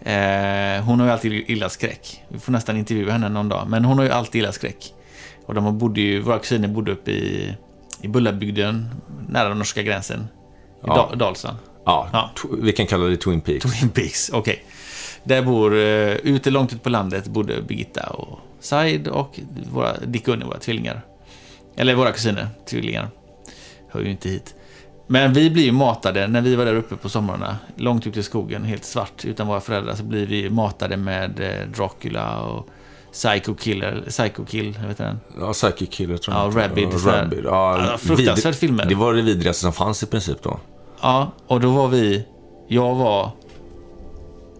Eh, 0.00 0.84
hon 0.84 1.00
har 1.00 1.06
ju 1.06 1.12
alltid 1.12 1.32
illa 1.50 1.68
skräck. 1.68 2.24
Vi 2.28 2.38
får 2.38 2.52
nästan 2.52 2.76
intervjua 2.76 3.12
henne 3.12 3.28
någon 3.28 3.48
dag. 3.48 3.66
Men 3.68 3.84
hon 3.84 3.98
har 3.98 4.04
ju 4.04 4.10
alltid 4.10 4.42
illa 4.42 4.52
skräck. 4.52 4.94
Och 5.46 5.54
de 5.54 5.78
bodde 5.78 6.00
ju, 6.00 6.20
våra 6.20 6.38
kusiner 6.38 6.68
bodde 6.68 6.92
uppe 6.92 7.10
i, 7.10 7.56
i 8.00 8.08
Bullabygden, 8.08 8.90
nära 9.28 9.48
den 9.48 9.58
norska 9.58 9.82
gränsen. 9.82 10.28
Ja. 10.86 11.08
ja. 11.10 11.16
Dalsland. 11.16 11.56
Ja, 11.84 12.08
Ja. 12.12 12.30
vi 12.60 12.72
kan 12.72 12.86
kalla 12.86 13.04
det 13.06 13.16
Twin 13.16 13.40
Peaks. 13.40 13.64
Twin 13.78 13.88
Peaks, 13.90 14.30
okej. 14.32 14.64
Där 15.24 15.42
bor, 15.42 15.74
uh, 15.74 16.12
ute 16.16 16.50
långt 16.50 16.72
ut 16.72 16.82
på 16.82 16.88
landet, 16.88 17.26
bodde 17.26 17.62
Birgitta 17.62 18.06
och 18.06 18.38
Said 18.60 19.08
och 19.08 19.40
våra, 19.72 19.96
Dick 20.06 20.28
och 20.28 20.34
Unni, 20.34 20.44
våra 20.44 20.58
tvillingar. 20.58 21.00
Eller 21.76 21.94
våra 21.94 22.12
kusiner, 22.12 22.48
tvillingar. 22.70 23.08
Hör 23.90 24.00
ju 24.00 24.10
inte 24.10 24.28
hit. 24.28 24.54
Men 25.08 25.32
vi 25.32 25.50
blir 25.50 25.64
ju 25.64 25.72
matade, 25.72 26.26
när 26.26 26.40
vi 26.40 26.54
var 26.56 26.64
där 26.64 26.74
uppe 26.74 26.96
på 26.96 27.08
somrarna, 27.08 27.56
långt 27.76 28.06
ute 28.06 28.20
i 28.20 28.22
skogen, 28.22 28.64
helt 28.64 28.84
svart, 28.84 29.24
utan 29.24 29.46
våra 29.46 29.60
föräldrar, 29.60 29.94
så 29.94 30.02
blir 30.04 30.26
vi 30.26 30.50
matade 30.50 30.96
med 30.96 31.40
eh, 31.40 31.68
Dracula 31.76 32.40
och 32.40 32.68
Psycho 33.12 33.54
Killer, 33.54 34.04
Psycho 34.08 34.44
Kill, 34.44 34.78
vet 34.88 34.98
den? 34.98 35.20
Ja, 35.40 35.52
Psychic 35.52 35.88
Killer 35.90 36.16
tror 36.16 36.36
Ja, 36.36 36.44
jag. 36.44 36.56
Rabid, 36.56 36.88
Ja. 37.06 37.12
Rabid. 37.22 37.44
Ja, 37.44 37.86
Ja, 37.92 37.98
fruktansvärt 37.98 38.46
vid- 38.52 38.54
filmer. 38.60 38.84
Det 38.84 38.94
var 38.94 39.14
det 39.14 39.22
vidrigaste 39.22 39.62
som 39.62 39.72
fanns 39.72 40.02
i 40.02 40.06
princip 40.06 40.42
då. 40.42 40.60
Ja, 41.02 41.30
och 41.46 41.60
då 41.60 41.70
var 41.70 41.88
vi, 41.88 42.24
jag 42.68 42.94
var 42.94 43.30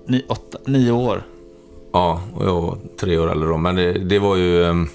ni, 0.07 0.25
åtta, 0.29 0.59
nio 0.65 0.91
år. 0.91 1.23
Ja, 1.93 2.21
och 2.35 2.45
jag 2.47 2.61
var 2.61 2.79
tre 3.01 3.19
år 3.19 3.31
äldre 3.31 3.49
då. 3.49 3.57
Men 3.57 3.77
det, 3.77 3.93
det 3.93 4.19
var 4.19 4.37
ju... 4.37 4.65
ehm, 4.65 4.89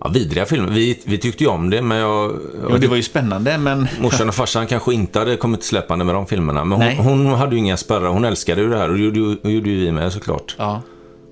Ja, 0.00 0.08
vidriga 0.08 0.44
filmer. 0.46 0.70
Vi, 0.70 1.00
vi 1.04 1.18
tyckte 1.18 1.44
ju 1.44 1.50
om 1.50 1.70
det, 1.70 1.82
men 1.82 1.98
jag... 1.98 2.32
Ja, 2.70 2.78
det 2.78 2.86
var 2.86 2.96
ju 2.96 3.02
spännande, 3.02 3.58
men... 3.58 3.86
Morsan 4.00 4.28
och 4.28 4.34
farsan 4.34 4.66
kanske 4.66 4.94
inte 4.94 5.18
hade 5.18 5.36
kommit 5.36 5.62
släpande 5.62 6.04
med 6.04 6.14
de 6.14 6.26
filmerna. 6.26 6.64
Men 6.64 6.80
hon, 6.96 7.06
hon 7.26 7.26
hade 7.26 7.52
ju 7.54 7.58
inga 7.58 7.76
spärrar. 7.76 8.08
Hon 8.08 8.24
älskade 8.24 8.60
ju 8.60 8.68
det 8.70 8.76
här 8.76 8.88
och 8.90 8.96
det 8.96 9.02
gjorde, 9.04 9.18
ju- 9.18 9.36
det 9.42 9.50
gjorde 9.50 9.70
ju 9.70 9.76
vi 9.84 9.92
med 9.92 10.12
såklart. 10.12 10.54
Ja, 10.58 10.82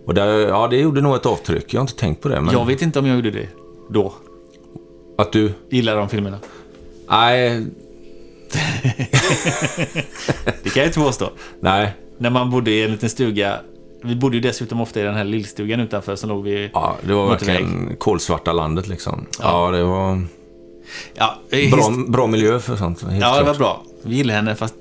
Och 0.07 0.15
där, 0.15 0.27
ja, 0.39 0.69
det 0.69 0.77
gjorde 0.77 1.01
nog 1.01 1.15
ett 1.17 1.27
avtryck. 1.27 1.75
Jag 1.75 1.81
har 1.81 1.83
inte 1.83 1.97
tänkt 1.97 2.23
på 2.23 2.29
det. 2.29 2.41
Men 2.41 2.53
jag 2.55 2.65
vet 2.67 2.83
inte 2.83 2.99
om 2.99 3.07
jag 3.07 3.17
gjorde 3.17 3.31
det 3.31 3.49
då. 3.91 4.13
Att 5.19 5.33
du... 5.33 5.53
Gillar 5.71 5.97
de 5.97 6.09
filmerna. 6.09 6.39
Nej, 7.09 7.67
Det 10.63 10.71
kan 10.71 10.83
jag 10.83 10.87
inte 10.87 11.01
påstå. 11.01 11.31
nej. 11.61 11.95
När 12.19 12.31
man 12.31 12.51
bodde 12.51 12.71
i 12.71 12.85
en 12.85 12.91
liten 12.91 13.09
stuga. 13.11 13.61
Vi 14.03 14.17
bodde 14.17 14.37
ju 14.37 14.41
dessutom 14.43 14.81
ofta 14.81 15.01
i 15.01 15.03
den 15.03 15.15
här 15.15 15.25
lillstugan 15.25 15.81
utanför 15.81 16.17
som 16.17 16.29
låg 16.29 16.45
vid... 16.45 16.71
Ja, 16.75 16.97
det 17.07 17.13
var 17.15 17.29
verkligen 17.29 17.97
kolsvarta 17.99 18.53
landet 18.53 18.87
liksom. 18.89 19.27
Ja, 19.43 19.71
det 19.71 19.85
var 19.85 20.23
Ja, 21.15 21.39
eh, 21.51 21.71
bra, 21.71 21.81
his- 21.81 22.11
bra 22.11 22.27
miljö 22.27 22.59
för 22.61 22.77
sånt. 22.77 23.03
Ja 23.03 23.11
det 23.11 23.23
var 23.25 23.43
klart. 23.43 23.59
bra. 23.59 23.83
Vi 24.03 24.15
gillar 24.17 24.35
henne 24.35 24.55
fast 24.55 24.75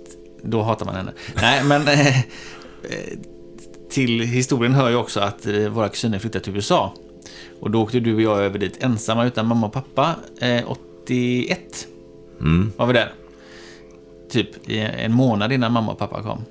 då 0.43 0.61
hatar 0.61 0.85
man 0.85 0.95
henne. 0.95 1.11
Nej, 1.35 1.63
men... 1.63 1.87
Eh, 1.87 2.19
eh, 2.19 2.23
till 3.91 4.19
historien 4.21 4.73
hör 4.73 4.89
ju 4.89 4.95
också 4.95 5.19
att 5.19 5.45
eh, 5.45 5.53
våra 5.69 5.89
kusiner 5.89 6.19
flyttade 6.19 6.43
till 6.45 6.55
USA. 6.55 6.93
Och 7.61 7.71
då 7.71 7.81
åkte 7.83 7.99
du 7.99 8.15
och 8.15 8.21
jag 8.21 8.39
över 8.43 8.59
dit 8.59 8.77
ensamma 8.83 9.25
utan 9.25 9.47
mamma 9.47 9.67
och 9.67 9.73
pappa. 9.73 10.15
Eh, 10.41 10.61
81 11.05 11.59
Mm. 12.39 12.71
var 12.77 12.85
vi 12.85 12.93
där. 12.93 13.13
Typ 14.29 14.69
i 14.69 14.79
en 14.79 15.13
månad 15.13 15.51
innan 15.51 15.71
mamma 15.71 15.91
och 15.91 15.97
pappa 15.97 16.23
kom. 16.23 16.45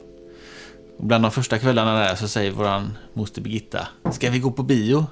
Och 0.99 1.07
bland 1.07 1.25
de 1.25 1.31
första 1.31 1.59
kvällarna 1.59 1.95
där 1.95 2.15
så 2.15 2.29
säger 2.29 2.51
våran 2.51 2.99
moster 3.13 3.43
Birgitta, 3.43 3.89
ska 4.11 4.31
vi 4.31 4.39
gå 4.39 4.51
på 4.51 4.63
bio? 4.63 5.07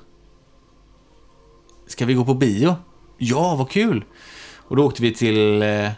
Ska 1.87 2.07
vi 2.07 2.15
gå 2.15 2.25
på 2.25 2.35
bio? 2.35 2.77
Ja, 3.19 3.57
vad 3.57 3.71
kul! 3.71 4.05
Och 4.69 4.77
då 4.77 4.87
åkte 4.87 5.03
vi 5.03 5.15
till 5.15 5.63
eh, 5.63 5.91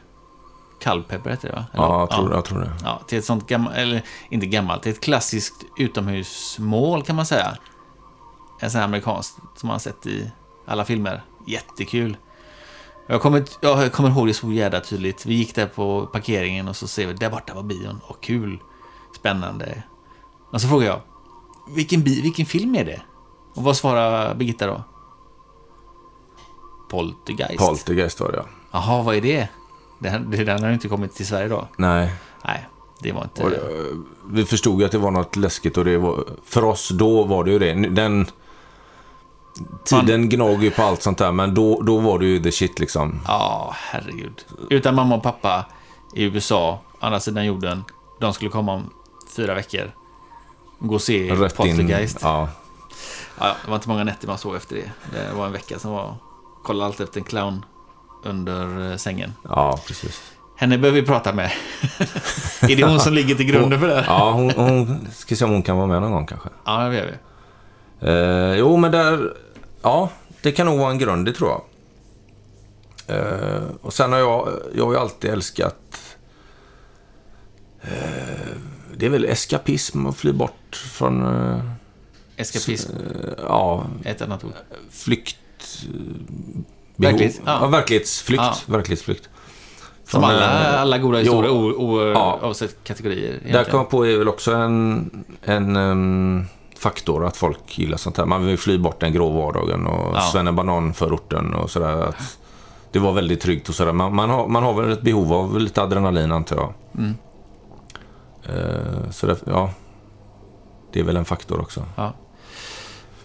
Kallpepper, 0.81 1.31
heter 1.31 1.49
det 1.49 1.55
va? 1.55 1.65
Eller? 1.73 1.85
Ja, 1.85 2.01
jag 2.01 2.11
tror, 2.11 2.33
jag 2.33 2.45
tror 2.45 2.61
det. 2.61 2.73
Ja, 2.85 3.03
till 3.09 3.19
ett 3.19 3.25
sånt 3.25 3.47
gammalt, 3.47 3.77
eller 3.77 4.03
inte 4.31 4.47
gammalt, 4.47 4.83
till 4.83 4.93
ett 4.93 5.01
klassiskt 5.01 5.65
utomhusmål 5.79 7.03
kan 7.03 7.17
man 7.17 7.27
säga. 7.27 7.57
En 8.61 8.71
sån 8.71 8.79
här 8.79 8.85
amerikansk 8.85 9.35
som 9.57 9.67
man 9.67 9.75
har 9.75 9.79
sett 9.79 10.07
i 10.07 10.31
alla 10.67 10.85
filmer. 10.85 11.23
Jättekul. 11.47 12.17
Jag 13.07 13.23
kommer, 13.23 13.45
jag 13.61 13.93
kommer 13.93 14.11
ihåg 14.11 14.27
det 14.27 14.35
så 14.35 14.53
jävla 14.53 14.81
tydligt. 14.81 15.27
Vi 15.27 15.35
gick 15.35 15.55
där 15.55 15.67
på 15.67 16.07
parkeringen 16.07 16.69
och 16.69 16.77
så 16.77 16.89
ser 16.89 17.07
vi, 17.07 17.13
där 17.13 17.31
borta 17.31 17.55
var 17.55 17.63
bion. 17.63 18.01
Och 18.07 18.23
kul. 18.23 18.59
Spännande. 19.17 19.83
Och 20.51 20.61
så 20.61 20.69
frågar 20.69 20.87
jag, 20.87 21.01
vilken, 21.75 22.03
bi, 22.03 22.21
vilken 22.21 22.47
film 22.47 22.75
är 22.77 22.85
det? 22.85 23.01
Och 23.55 23.63
vad 23.63 23.77
svarar 23.77 24.35
Birgitta 24.35 24.67
då? 24.67 24.83
Poltergeist. 26.91 27.59
Poltergeist 27.59 28.21
var 28.21 28.33
det 28.33 28.37
ja. 28.37 28.45
Jaha, 28.73 29.03
vad 29.03 29.15
är 29.17 29.21
det? 29.21 29.49
Den, 29.99 30.31
den 30.31 30.63
har 30.65 30.71
inte 30.71 30.89
kommit 30.89 31.15
till 31.15 31.27
Sverige 31.27 31.49
då. 31.49 31.69
Nej. 31.77 32.13
Nej, 32.45 32.69
det 33.01 33.13
var 33.13 33.23
inte... 33.23 33.43
Och, 33.45 33.51
det- 33.51 33.63
vi 34.31 34.45
förstod 34.45 34.81
ju 34.81 34.87
att 34.87 34.93
det 34.93 34.99
var 34.99 35.11
något 35.11 35.37
läskigt 35.37 35.77
och 35.79 35.85
det 35.85 35.99
var, 35.99 36.25
för 36.45 36.65
oss 36.65 36.89
då 36.89 37.25
var 37.25 37.45
det 37.45 37.51
ju 37.51 37.59
det. 37.59 37.75
Den 37.89 38.27
tiden 39.85 40.29
gnager 40.29 40.63
ju 40.63 40.71
på 40.71 40.83
allt 40.83 41.03
sånt 41.03 41.19
där, 41.19 41.33
men 41.33 41.55
då, 41.55 41.83
då 41.83 41.99
var 41.99 42.19
det 42.19 42.27
ju 42.27 42.43
the 42.43 42.53
shit 42.53 42.79
liksom. 42.79 43.21
Ja, 43.27 43.75
herregud. 43.77 44.45
Utan 44.71 44.95
mamma 44.95 45.15
och 45.15 45.23
pappa 45.23 45.65
i 46.15 46.25
USA, 46.25 46.81
andra 47.01 47.21
sidan 47.21 47.47
jorden, 47.47 47.85
de 48.21 48.35
skulle 48.35 48.51
komma 48.51 48.73
om 48.73 48.91
fyra 49.37 49.55
veckor. 49.55 49.91
Gå 50.79 50.95
och 50.95 51.03
se 51.03 51.35
Rätt 51.35 51.53
in. 51.53 51.57
Poltergeist. 51.57 52.19
Ja. 52.23 52.49
Ja. 53.39 53.57
det 53.65 53.69
var 53.71 53.77
inte 53.77 53.89
många 53.89 54.05
nätter 54.05 54.27
man 54.29 54.39
sov 54.39 54.57
efter 54.57 54.77
det. 54.77 54.91
Det 55.13 55.35
var 55.35 55.47
en 55.47 55.53
vecka 55.53 55.79
som 55.79 55.91
var... 55.91 56.15
Kolla 56.65 56.85
alltid 56.85 57.05
efter 57.05 57.21
en 57.21 57.25
clown 57.25 57.65
under 58.25 58.91
eh, 58.91 58.97
sängen. 58.97 59.33
ja, 59.49 59.81
precis. 59.87 60.23
Henne 60.57 60.79
behöver 60.79 61.01
vi 61.01 61.07
prata 61.07 61.33
med. 61.33 61.45
är 62.61 62.77
det 62.77 62.85
hon 62.85 63.01
som 63.01 63.13
ligger 63.13 63.35
till 63.35 63.47
grunden 63.47 63.81
för 63.81 63.89
det? 63.89 64.05
Ja, 64.09 64.31
hon, 64.31 64.51
hon 64.51 65.09
ska 65.13 65.37
se 65.37 65.45
om 65.45 65.51
hon 65.51 65.63
kan 65.63 65.77
vara 65.77 65.87
med 65.87 66.03
någon 66.03 66.11
gång 66.11 66.27
kanske. 66.27 66.49
Ja, 66.65 66.79
det 66.89 66.97
gör 66.97 67.07
vi. 67.07 67.17
Eh, 68.09 68.59
jo, 68.59 68.77
men 68.77 68.93
där... 68.93 69.35
Ja, 69.85 70.11
det 70.43 70.53
kan 70.53 70.67
nog 70.67 70.79
vara 70.79 70.91
en 70.91 70.99
grund, 70.99 71.27
det 71.27 71.33
tror 71.33 71.51
jag. 71.51 71.63
Eh, 73.17 73.63
och 73.83 73.93
sen 73.93 74.13
har 74.13 74.19
jag, 74.19 74.49
jag 74.75 74.85
har 74.85 74.93
ju 74.93 74.99
alltid 74.99 75.31
älskat... 75.31 76.17
Eh, 77.83 78.57
det 78.97 79.07
är 79.07 79.11
väl 79.11 79.25
eskapism 79.25 80.07
att 80.07 80.17
fly 80.17 80.33
bort 80.33 80.77
från... 80.93 81.23
Eh, 81.23 81.61
Eskapism, 82.37 82.93
ja, 83.43 83.87
ett 84.05 84.23
annat 84.23 84.45
ord. 84.45 84.53
flykt... 84.91 85.37
eh, 85.85 85.91
behov. 86.97 87.19
Verklighets- 87.19 87.41
ja. 87.47 87.59
ja. 87.61 87.67
verklighetsflykt. 87.67 88.43
Ja. 88.43 88.57
Verklighetsflykt. 88.67 89.29
Som 90.05 90.21
Från, 90.21 90.25
alla, 90.25 90.75
eh, 90.75 90.81
alla 90.81 90.99
goda 90.99 91.19
jo, 91.21 91.25
historier, 91.25 91.53
o, 91.53 91.95
o, 91.95 92.13
Ja. 92.13 92.41
oavsett 92.43 92.77
kategorier. 92.85 93.31
Där 93.33 93.37
egentligen. 93.39 93.65
kom 93.65 93.81
jag 93.81 93.91
på 93.91 94.07
är 94.07 94.19
väl 94.19 94.29
också 94.29 94.53
en, 94.55 95.11
en 95.43 95.77
em, 95.77 96.45
faktor 96.85 97.27
att 97.27 97.37
folk 97.37 97.79
gillar 97.79 97.97
sånt 97.97 98.17
här. 98.17 98.25
Man 98.27 98.47
vill 98.47 98.59
fly 98.59 98.79
bort 98.79 99.01
den 99.01 99.13
grå 99.13 99.29
vardagen 99.31 99.87
och 99.87 100.15
Ja. 100.17 100.21
svennebanan-förorten 100.21 101.55
och 101.55 101.71
sådär. 101.71 102.03
Att 102.09 102.39
Det 102.93 102.99
var 102.99 103.13
väldigt 103.13 103.41
tryggt 103.41 103.69
och 103.69 103.75
sådär. 103.75 103.93
Man, 103.93 104.15
man, 104.15 104.31
har, 104.31 104.49
man 104.49 104.63
har 104.63 104.75
väl 104.75 104.93
ett 104.93 105.03
behov 105.03 105.33
av 105.33 105.59
lite 105.61 105.83
adrenalin 105.83 106.33
antar 106.33 106.57
jag. 106.57 106.73
Mm. 106.99 107.15
Eh, 108.49 109.11
så 109.11 109.27
det, 109.27 109.37
ja, 109.47 109.71
det 110.93 111.01
är 111.01 111.05
väl 111.05 111.17
en 111.17 111.25
faktor 111.25 111.61
också. 111.61 111.85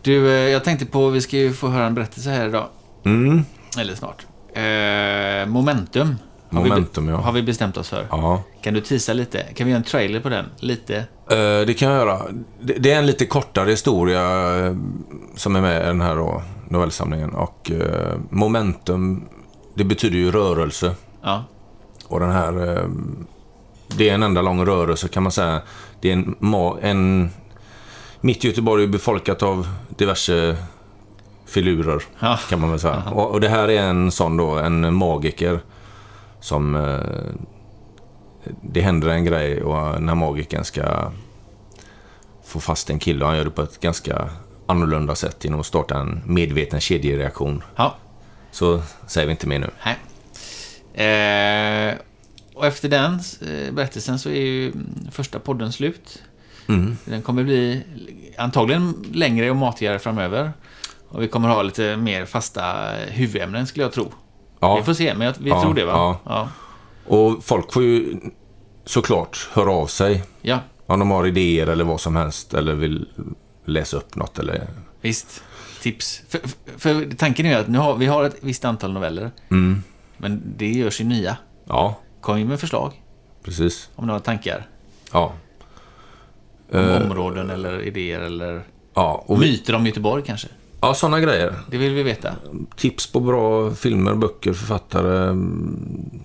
Du, 0.01 0.27
eh, 0.27 0.49
jag 0.49 0.63
tänkte 0.63 0.85
på, 0.85 1.09
vi 1.09 1.21
ska 1.21 1.37
ju 1.37 1.53
få 1.53 1.67
höra 1.67 1.85
en 1.85 1.93
berättelse 1.95 2.29
här 2.29 2.47
idag. 2.47 2.65
Mm. 3.05 3.43
Eller 3.79 3.95
snart. 3.95 4.25
Eh, 4.53 5.51
momentum. 5.51 6.15
Har 6.51 6.61
Momentum, 6.63 7.05
vi, 7.05 7.11
be- 7.11 7.17
ja. 7.17 7.21
Har 7.23 7.31
vi 7.31 7.43
bestämt 7.43 7.77
oss 7.77 7.89
för. 7.89 8.07
Ja. 8.11 8.43
Kan 8.61 8.73
du 8.73 8.81
tisa 8.81 9.13
lite? 9.13 9.43
Kan 9.55 9.65
vi 9.65 9.71
göra 9.71 9.77
en 9.77 9.83
trailer 9.83 10.19
på 10.19 10.29
den? 10.29 10.45
Lite? 10.59 10.95
Eh, 11.31 11.65
det 11.67 11.79
kan 11.79 11.89
jag 11.91 11.97
göra. 11.97 12.21
Det, 12.61 12.73
det 12.73 12.91
är 12.91 12.99
en 12.99 13.05
lite 13.05 13.25
kortare 13.25 13.69
historia 13.71 14.21
eh, 14.65 14.75
som 15.35 15.55
är 15.55 15.61
med 15.61 15.81
i 15.83 15.85
den 15.85 16.01
här 16.01 16.15
då, 16.15 16.41
novellsamlingen. 16.69 17.29
Och 17.35 17.71
eh, 17.71 18.17
momentum, 18.29 19.23
det 19.73 19.83
betyder 19.83 20.17
ju 20.17 20.31
rörelse. 20.31 20.95
Ja. 21.23 21.43
Och 22.07 22.19
den 22.19 22.31
här... 22.31 22.77
eh, 22.77 22.83
Det 23.97 24.09
är 24.09 24.13
en 24.13 24.23
enda 24.23 24.41
lång 24.41 24.65
rörelse 24.65 25.07
kan 25.07 25.23
man 25.23 25.31
säga. 25.31 25.61
Det 26.01 26.09
är 26.09 26.13
en... 26.13 26.35
en 26.81 27.29
mitt 28.21 28.43
Göteborg 28.43 28.83
är 28.83 28.87
befolkat 28.87 29.43
av 29.43 29.67
diverse 29.97 30.55
filurer, 31.45 32.03
Ja. 32.19 32.39
kan 32.49 32.59
man 32.61 32.69
väl 32.69 32.79
säga. 32.79 33.03
Och, 33.13 33.31
och 33.31 33.41
det 33.41 33.49
här 33.49 33.67
är 33.69 33.81
en 33.81 34.11
sån 34.11 34.37
då, 34.37 34.57
en 34.57 34.93
magiker 34.95 35.59
som... 36.39 36.75
eh, 36.75 37.33
Det 38.61 38.81
händer 38.81 39.07
en 39.09 39.25
grej 39.25 39.61
och 39.63 39.93
den 39.93 40.07
här 40.09 40.15
magikern 40.15 40.63
ska 40.63 41.11
få 42.45 42.59
fast 42.59 42.89
en 42.89 42.99
kille 42.99 43.25
han 43.25 43.37
gör 43.37 43.45
det 43.45 43.51
på 43.51 43.61
ett 43.61 43.79
ganska 43.79 44.29
annorlunda 44.67 45.15
sätt 45.15 45.43
genom 45.43 45.59
att 45.59 45.65
starta 45.65 45.97
en 45.99 46.21
medveten 46.25 46.79
kedjereaktion. 46.79 47.63
Ja. 47.75 47.95
Så 48.51 48.81
säger 49.07 49.27
vi 49.27 49.31
inte 49.31 49.47
mer 49.47 49.59
nu. 49.59 49.69
Nej. 49.85 49.95
Eh, 50.93 51.95
och 52.55 52.65
efter 52.65 52.89
den 52.89 53.13
eh, 53.13 53.73
berättelsen 53.73 54.19
så 54.19 54.29
är 54.29 54.41
ju 54.41 54.73
första 55.11 55.39
podden 55.39 55.71
slut. 55.71 56.23
Mm. 56.67 56.97
Den 57.05 57.21
kommer 57.21 57.43
bli 57.43 57.83
antagligen 58.37 59.05
längre 59.13 59.49
och 59.49 59.55
matigare 59.55 59.99
framöver. 59.99 60.51
Och 61.09 61.21
vi 61.23 61.27
kommer 61.27 61.49
ha 61.49 61.61
lite 61.61 61.97
mer 61.97 62.25
fasta 62.25 62.91
huvudämnen 63.07 63.67
skulle 63.67 63.83
jag 63.85 63.91
tro. 63.93 64.11
Ja. 64.59 64.75
Vi 64.77 64.83
får 64.83 64.93
se, 64.93 65.13
men 65.13 65.27
jag, 65.27 65.35
vi 65.39 65.49
Ja, 65.49 65.61
tror 65.61 65.73
det 65.73 65.85
va? 65.85 66.17
ja. 66.25 66.49
Och 67.05 67.43
folk 67.43 67.73
får 67.73 67.83
ju 67.83 68.19
såklart 68.85 69.49
höra 69.53 69.71
av 69.71 69.87
sig 69.87 70.23
ja, 70.41 70.59
om 70.85 70.99
de 70.99 71.11
har 71.11 71.27
idéer 71.27 71.67
eller 71.67 71.83
vad 71.83 72.01
som 72.01 72.15
helst 72.15 72.53
eller 72.53 72.73
vill 72.75 73.05
läsa 73.65 73.97
upp 73.97 74.15
något 74.15 74.39
eller... 74.39 74.67
visst. 75.01 75.43
Tips. 75.81 76.21
För, 76.29 76.39
för, 76.77 77.15
tanken 77.17 77.45
är 77.45 77.49
ju 77.49 77.55
att 77.55 77.67
nu 77.67 77.77
har, 77.77 77.95
vi 77.95 78.05
har 78.05 78.23
ett 78.23 78.35
visst 78.41 78.65
antal 78.65 78.93
noveller, 78.93 79.31
Mm. 79.51 79.83
men 80.17 80.41
det 80.57 80.69
görs 80.71 81.01
ju 81.01 81.05
nya. 81.05 81.37
Ja, 81.65 81.95
Kom 82.21 82.37
in 82.37 82.47
med 82.47 82.59
förslag 82.59 83.01
precis. 83.43 83.89
om 83.95 84.07
några 84.07 84.19
tankar. 84.19 84.67
Ja. 85.13 85.33
Om 86.71 86.79
Eh, 86.79 87.01
områden 87.01 87.49
eller 87.49 87.81
idéer 87.81 88.19
eller 88.19 88.63
ja, 88.93 89.23
och 89.27 89.41
vi, 89.43 89.51
myter 89.51 89.75
om 89.75 89.85
Göteborg 89.85 90.23
kanske. 90.25 90.47
Ja, 90.81 90.93
sådana 90.93 91.19
grejer. 91.19 91.53
Det 91.71 91.77
vill 91.77 91.93
vi 91.93 92.03
veta. 92.03 92.35
Tips 92.75 93.11
på 93.11 93.19
bra 93.19 93.71
filmer, 93.71 94.13
böcker, 94.15 94.53
författare. 94.53 95.29
mm. 95.29 96.19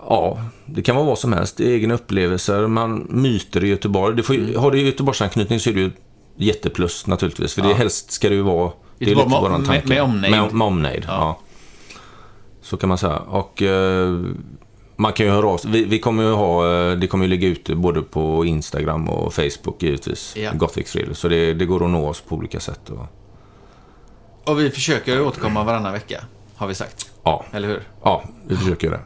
Ja, 0.00 0.38
det 0.66 0.82
kan 0.82 0.96
vara 0.96 1.06
vad 1.06 1.18
som 1.18 1.32
helst. 1.32 1.60
Egna 1.60 1.94
upplevelser, 1.94 2.66
man, 2.66 3.06
myter 3.10 3.64
i 3.64 3.68
Göteborg. 3.68 4.16
Det 4.16 4.22
får, 4.22 4.36
ju- 4.36 4.56
Har 4.56 4.70
det 4.70 4.78
Göteborgsanknytning 4.78 5.60
så 5.60 5.70
är 5.70 5.74
det 5.74 5.80
ju 5.80 5.90
jätteplus 6.36 7.06
naturligtvis. 7.06 7.54
För 7.54 7.62
det 7.62 7.68
Ja. 7.68 7.74
helst 7.74 8.10
ska 8.12 8.28
det 8.28 8.34
ju 8.34 8.42
vara... 8.42 8.72
Det 8.98 9.04
är 9.04 9.08
Göteborg 9.08 9.58
lite 9.58 9.70
med- 9.72 9.88
med 9.88 10.02
omnejd. 10.02 10.30
Med, 10.32 10.52
med 10.54 10.66
omnejd, 10.66 11.04
Ja. 11.06 11.12
ja. 11.14 11.38
Så 12.62 12.76
kan 12.76 12.88
man 12.88 12.98
säga. 12.98 13.16
Och 13.18 13.62
eh, 13.62 14.20
man 14.98 15.12
kan 15.12 15.26
ju 15.26 15.32
höra 15.32 15.46
av 15.48 15.58
sig. 15.58 15.70
Vi, 15.70 15.84
vi 15.84 15.98
kommer 15.98 16.22
ju 16.22 16.32
ha... 16.32 16.66
eh, 16.90 16.96
Det 16.98 17.06
kommer 17.06 17.24
ju 17.24 17.30
ligga 17.30 17.48
ute 17.48 17.74
både 17.74 18.02
på 18.02 18.44
Instagram 18.44 19.08
och 19.08 19.34
Facebook 19.34 19.82
givetvis. 19.82 20.34
Ja. 20.36 20.50
Gothic 20.54 20.92
Thrill. 20.92 21.14
Så 21.14 21.28
det, 21.28 21.54
det 21.54 21.64
går 21.66 21.84
att 21.84 21.90
nå 21.90 22.08
oss 22.08 22.20
på 22.20 22.34
olika 22.34 22.60
sätt. 22.60 22.90
Och, 22.90 23.06
Och 24.52 24.58
vi 24.60 24.70
försöker 24.70 25.20
återkomma 25.26 25.64
varannan 25.64 25.92
vecka, 25.92 26.24
har 26.56 26.66
vi 26.66 26.74
sagt. 26.74 27.10
ja, 27.24 27.44
Eller 27.52 27.68
hur? 27.68 27.82
ja, 28.04 28.24
vi 28.46 28.56
försöker 28.56 28.90
det. 28.90 29.00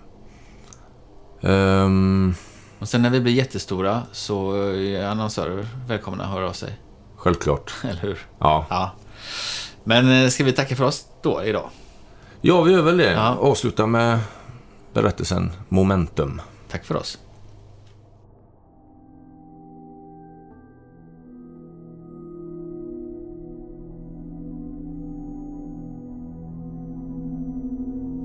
Ehm, 1.48 2.34
Och 2.78 2.88
sen 2.88 3.02
när 3.02 3.10
vi 3.10 3.20
blir 3.20 3.32
jättestora 3.32 4.02
så 4.12 4.52
är 4.72 5.04
annonsörer 5.06 5.66
välkomna 5.86 6.24
att 6.24 6.30
höra 6.30 6.48
av 6.48 6.52
sig. 6.52 6.72
självklart. 7.16 7.72
Eller 7.84 8.00
hur? 8.02 8.18
Ja. 8.38 8.66
Ja. 8.70 8.90
Men 9.84 10.22
eh, 10.24 10.28
ska 10.28 10.44
vi 10.44 10.52
tacka 10.52 10.76
för 10.76 10.84
oss 10.84 11.06
då 11.22 11.44
idag? 11.44 11.68
ja, 12.40 12.62
vi 12.62 12.72
gör 12.72 12.82
väl 12.82 12.96
det. 12.96 13.12
Ja. 13.12 13.36
Avsluta 13.40 13.86
med 13.86 14.18
berättelsen 14.94 15.50
Momentum. 15.68 16.40
Tack 16.70 16.84
för 16.84 16.96
oss. 16.96 17.18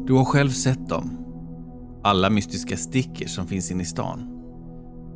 Du 0.07 0.13
har 0.13 0.25
själv 0.25 0.49
sett 0.49 0.89
dem. 0.89 1.17
Alla 2.03 2.29
mystiska 2.29 2.77
stickers 2.77 3.35
som 3.35 3.47
finns 3.47 3.71
inne 3.71 3.83
i 3.83 3.85
stan. 3.85 4.33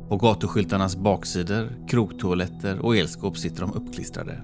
På 0.08 0.16
gatuskyltarnas 0.16 0.96
baksidor, 0.96 1.88
krogtoaletter 1.88 2.78
och 2.78 2.96
elskåp 2.96 3.38
sitter 3.38 3.60
de 3.60 3.72
uppklistrade. 3.72 4.42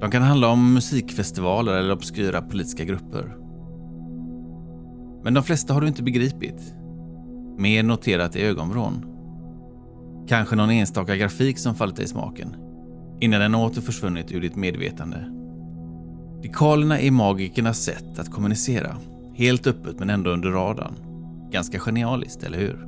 De 0.00 0.10
kan 0.10 0.22
handla 0.22 0.48
om 0.48 0.74
musikfestivaler 0.74 1.72
eller 1.72 1.92
obskyra 1.92 2.42
politiska 2.42 2.84
grupper. 2.84 3.39
Men 5.22 5.34
de 5.34 5.42
flesta 5.42 5.74
har 5.74 5.80
du 5.80 5.88
inte 5.88 6.02
begripit. 6.02 6.74
Mer 7.58 7.82
noterat 7.82 8.36
i 8.36 8.42
ögonvrån. 8.42 9.06
Kanske 10.28 10.56
någon 10.56 10.70
enstaka 10.70 11.16
grafik 11.16 11.58
som 11.58 11.74
fallit 11.74 11.96
dig 11.96 12.04
i 12.04 12.08
smaken. 12.08 12.56
Innan 13.20 13.40
den 13.40 13.54
åter 13.54 13.80
försvunnit 13.80 14.32
ur 14.32 14.40
ditt 14.40 14.56
medvetande. 14.56 15.24
Dekalerna 16.42 17.00
är 17.00 17.10
magikernas 17.10 17.78
sätt 17.78 18.18
att 18.18 18.30
kommunicera. 18.30 18.96
Helt 19.34 19.66
öppet 19.66 19.98
men 19.98 20.10
ändå 20.10 20.30
under 20.30 20.50
radarn. 20.50 20.94
Ganska 21.50 21.78
genialiskt, 21.78 22.42
eller 22.42 22.58
hur? 22.58 22.86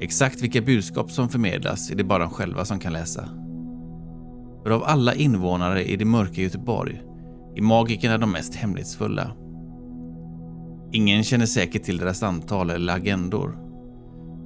Exakt 0.00 0.42
vilka 0.42 0.60
budskap 0.60 1.10
som 1.10 1.28
förmedlas 1.28 1.90
är 1.90 1.94
det 1.94 2.04
bara 2.04 2.18
de 2.18 2.30
själva 2.30 2.64
som 2.64 2.78
kan 2.78 2.92
läsa. 2.92 3.28
För 4.62 4.70
av 4.70 4.84
alla 4.84 5.14
invånare 5.14 5.84
i 5.84 5.96
det 5.96 6.04
mörka 6.04 6.40
Göteborg 6.40 7.02
är 7.56 7.62
magikerna 7.62 8.18
de 8.18 8.32
mest 8.32 8.54
hemlighetsfulla. 8.54 9.30
Ingen 10.94 11.24
känner 11.24 11.46
säkert 11.46 11.82
till 11.82 11.98
deras 11.98 12.22
antal 12.22 12.70
eller 12.70 12.94
agendor. 12.94 13.58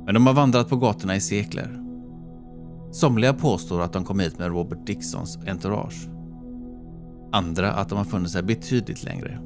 Men 0.05 0.15
de 0.15 0.27
har 0.27 0.35
vandrat 0.35 0.69
på 0.69 0.77
gatorna 0.77 1.17
i 1.17 1.21
sekler. 1.21 1.81
Somliga 2.93 3.33
påstår 3.35 3.83
att 3.83 3.93
de 3.93 4.05
kom 4.05 4.21
hit 4.21 4.39
med 4.39 4.49
Robert 4.49 4.87
Dixons 4.87 5.39
entourage. 5.47 6.09
Andra 7.33 7.73
att 7.73 7.89
de 7.89 7.99
har 7.99 8.05
funnits 8.05 8.35
här 8.35 8.43
betydligt 8.43 9.05
längre. 9.05 9.41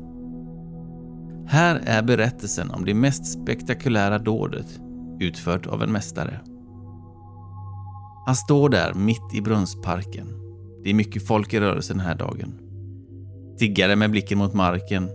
Här 1.47 1.81
är 1.85 2.03
berättelsen 2.03 2.71
om 2.71 2.85
det 2.85 2.95
mest 2.95 3.27
spektakulära 3.27 4.19
dådet 4.19 4.81
utfört 5.21 5.67
av 5.67 5.83
en 5.83 5.93
mästare. 5.93 6.41
Han 8.27 8.37
står 8.37 8.69
där 8.69 8.95
mitt 8.95 9.35
i 9.35 9.41
Brunnsparken. 9.41 10.27
Det 10.85 10.91
är 10.91 10.95
mycket 10.95 11.27
folk 11.27 11.55
i 11.55 11.61
rörelse 11.61 11.93
den 11.93 12.01
här 12.01 12.15
dagen. 12.15 12.59
Tiggare 13.59 13.97
med 13.97 14.11
blicken 14.11 14.39
mot 14.39 14.55
marken, 14.55 15.09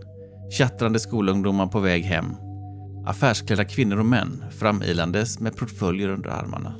tjattrande 0.50 0.98
skolungdomar 0.98 1.66
på 1.66 1.80
väg 1.80 2.04
hem, 2.04 2.26
affärsklädda 3.06 3.64
kvinnor 3.64 3.98
och 3.98 4.06
män 4.06 4.44
framilandes 4.50 5.40
med 5.40 5.56
portföljer 5.56 6.08
under 6.08 6.30
armarna. 6.30 6.74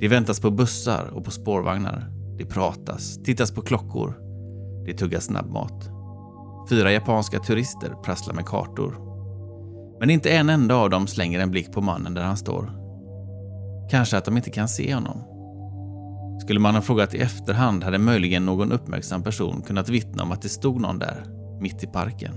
Det 0.00 0.08
väntas 0.08 0.40
på 0.40 0.50
bussar 0.50 1.10
och 1.12 1.24
på 1.24 1.30
spårvagnar. 1.30 2.10
Det 2.38 2.46
pratas, 2.46 3.22
tittas 3.22 3.52
på 3.52 3.62
klockor. 3.62 4.14
Det 4.86 4.94
tuggas 4.94 5.24
snabbmat. 5.24 5.90
Fyra 6.70 6.92
japanska 6.92 7.38
turister 7.38 7.94
prasslar 8.04 8.34
med 8.34 8.46
kartor. 8.46 8.98
Men 10.00 10.10
inte 10.10 10.30
en 10.30 10.50
enda 10.50 10.74
av 10.74 10.90
dem 10.90 11.06
slänger 11.06 11.40
en 11.40 11.50
blick 11.50 11.72
på 11.72 11.80
mannen 11.80 12.14
där 12.14 12.22
han 12.22 12.36
står. 12.36 12.72
Kanske 13.90 14.16
att 14.16 14.24
de 14.24 14.36
inte 14.36 14.50
kan 14.50 14.68
se 14.68 14.94
honom. 14.94 15.22
Skulle 16.40 16.60
man 16.60 16.74
ha 16.74 16.82
frågat 16.82 17.14
i 17.14 17.18
efterhand 17.18 17.84
hade 17.84 17.98
möjligen 17.98 18.46
någon 18.46 18.72
uppmärksam 18.72 19.22
person 19.22 19.62
kunnat 19.62 19.88
vittna 19.88 20.22
om 20.22 20.32
att 20.32 20.42
det 20.42 20.48
stod 20.48 20.80
någon 20.80 20.98
där, 20.98 21.24
mitt 21.60 21.84
i 21.84 21.86
parken. 21.86 22.34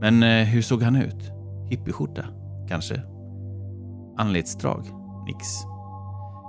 Men 0.00 0.22
eh, 0.22 0.44
hur 0.44 0.62
såg 0.62 0.82
han 0.82 0.96
ut? 0.96 1.30
Hippieskjorta, 1.70 2.24
kanske? 2.68 3.02
Anletsdrag? 4.16 4.86
Nix. 5.26 5.46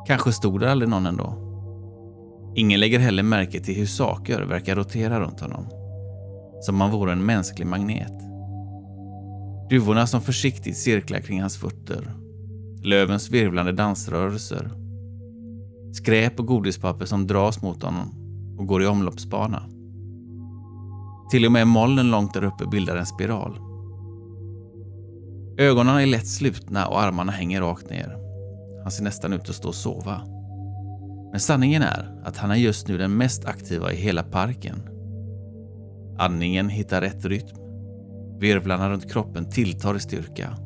Kanske 0.07 0.31
stod 0.31 0.59
där 0.59 0.67
aldrig 0.67 0.89
någon 0.89 1.05
ändå. 1.05 1.45
Ingen 2.55 2.79
lägger 2.79 2.99
heller 2.99 3.23
märke 3.23 3.59
till 3.59 3.75
hur 3.75 3.85
saker 3.85 4.41
verkar 4.41 4.75
rotera 4.75 5.19
runt 5.19 5.39
honom. 5.39 5.65
Som 6.61 6.75
om 6.75 6.81
han 6.81 6.91
vore 6.91 7.11
en 7.11 7.25
mänsklig 7.25 7.67
magnet. 7.67 8.13
Duvorna 9.69 10.07
som 10.07 10.21
försiktigt 10.21 10.77
cirklar 10.77 11.19
kring 11.19 11.41
hans 11.41 11.57
fötter. 11.57 12.13
Lövens 12.83 13.31
virvlande 13.31 13.71
dansrörelser. 13.71 14.71
Skräp 15.93 16.39
och 16.39 16.47
godispapper 16.47 17.05
som 17.05 17.27
dras 17.27 17.61
mot 17.61 17.83
honom 17.83 18.13
och 18.57 18.67
går 18.67 18.83
i 18.83 18.87
omloppsbana. 18.87 19.63
Till 21.31 21.45
och 21.45 21.51
med 21.51 21.67
molnen 21.67 22.11
långt 22.11 22.33
där 22.33 22.43
uppe 22.43 22.65
bildar 22.65 22.95
en 22.95 23.05
spiral. 23.05 23.59
Ögonen 25.57 25.97
är 25.97 26.05
lätt 26.05 26.27
slutna 26.27 26.87
och 26.87 27.01
armarna 27.01 27.31
hänger 27.31 27.61
rakt 27.61 27.89
ner. 27.89 28.17
Han 28.83 28.91
ser 28.91 29.03
nästan 29.03 29.33
ut 29.33 29.49
att 29.49 29.55
stå 29.55 29.67
och 29.67 29.75
sova. 29.75 30.21
Men 31.31 31.39
sanningen 31.39 31.81
är 31.81 32.21
att 32.23 32.37
han 32.37 32.51
är 32.51 32.55
just 32.55 32.87
nu 32.87 32.97
den 32.97 33.17
mest 33.17 33.45
aktiva 33.45 33.91
i 33.91 33.95
hela 33.95 34.23
parken. 34.23 34.89
Andningen 36.19 36.69
hittar 36.69 37.01
rätt 37.01 37.25
rytm. 37.25 37.57
Virvlarna 38.39 38.89
runt 38.89 39.11
kroppen 39.11 39.49
tilltar 39.49 39.95
i 39.95 39.99
styrka. 39.99 40.57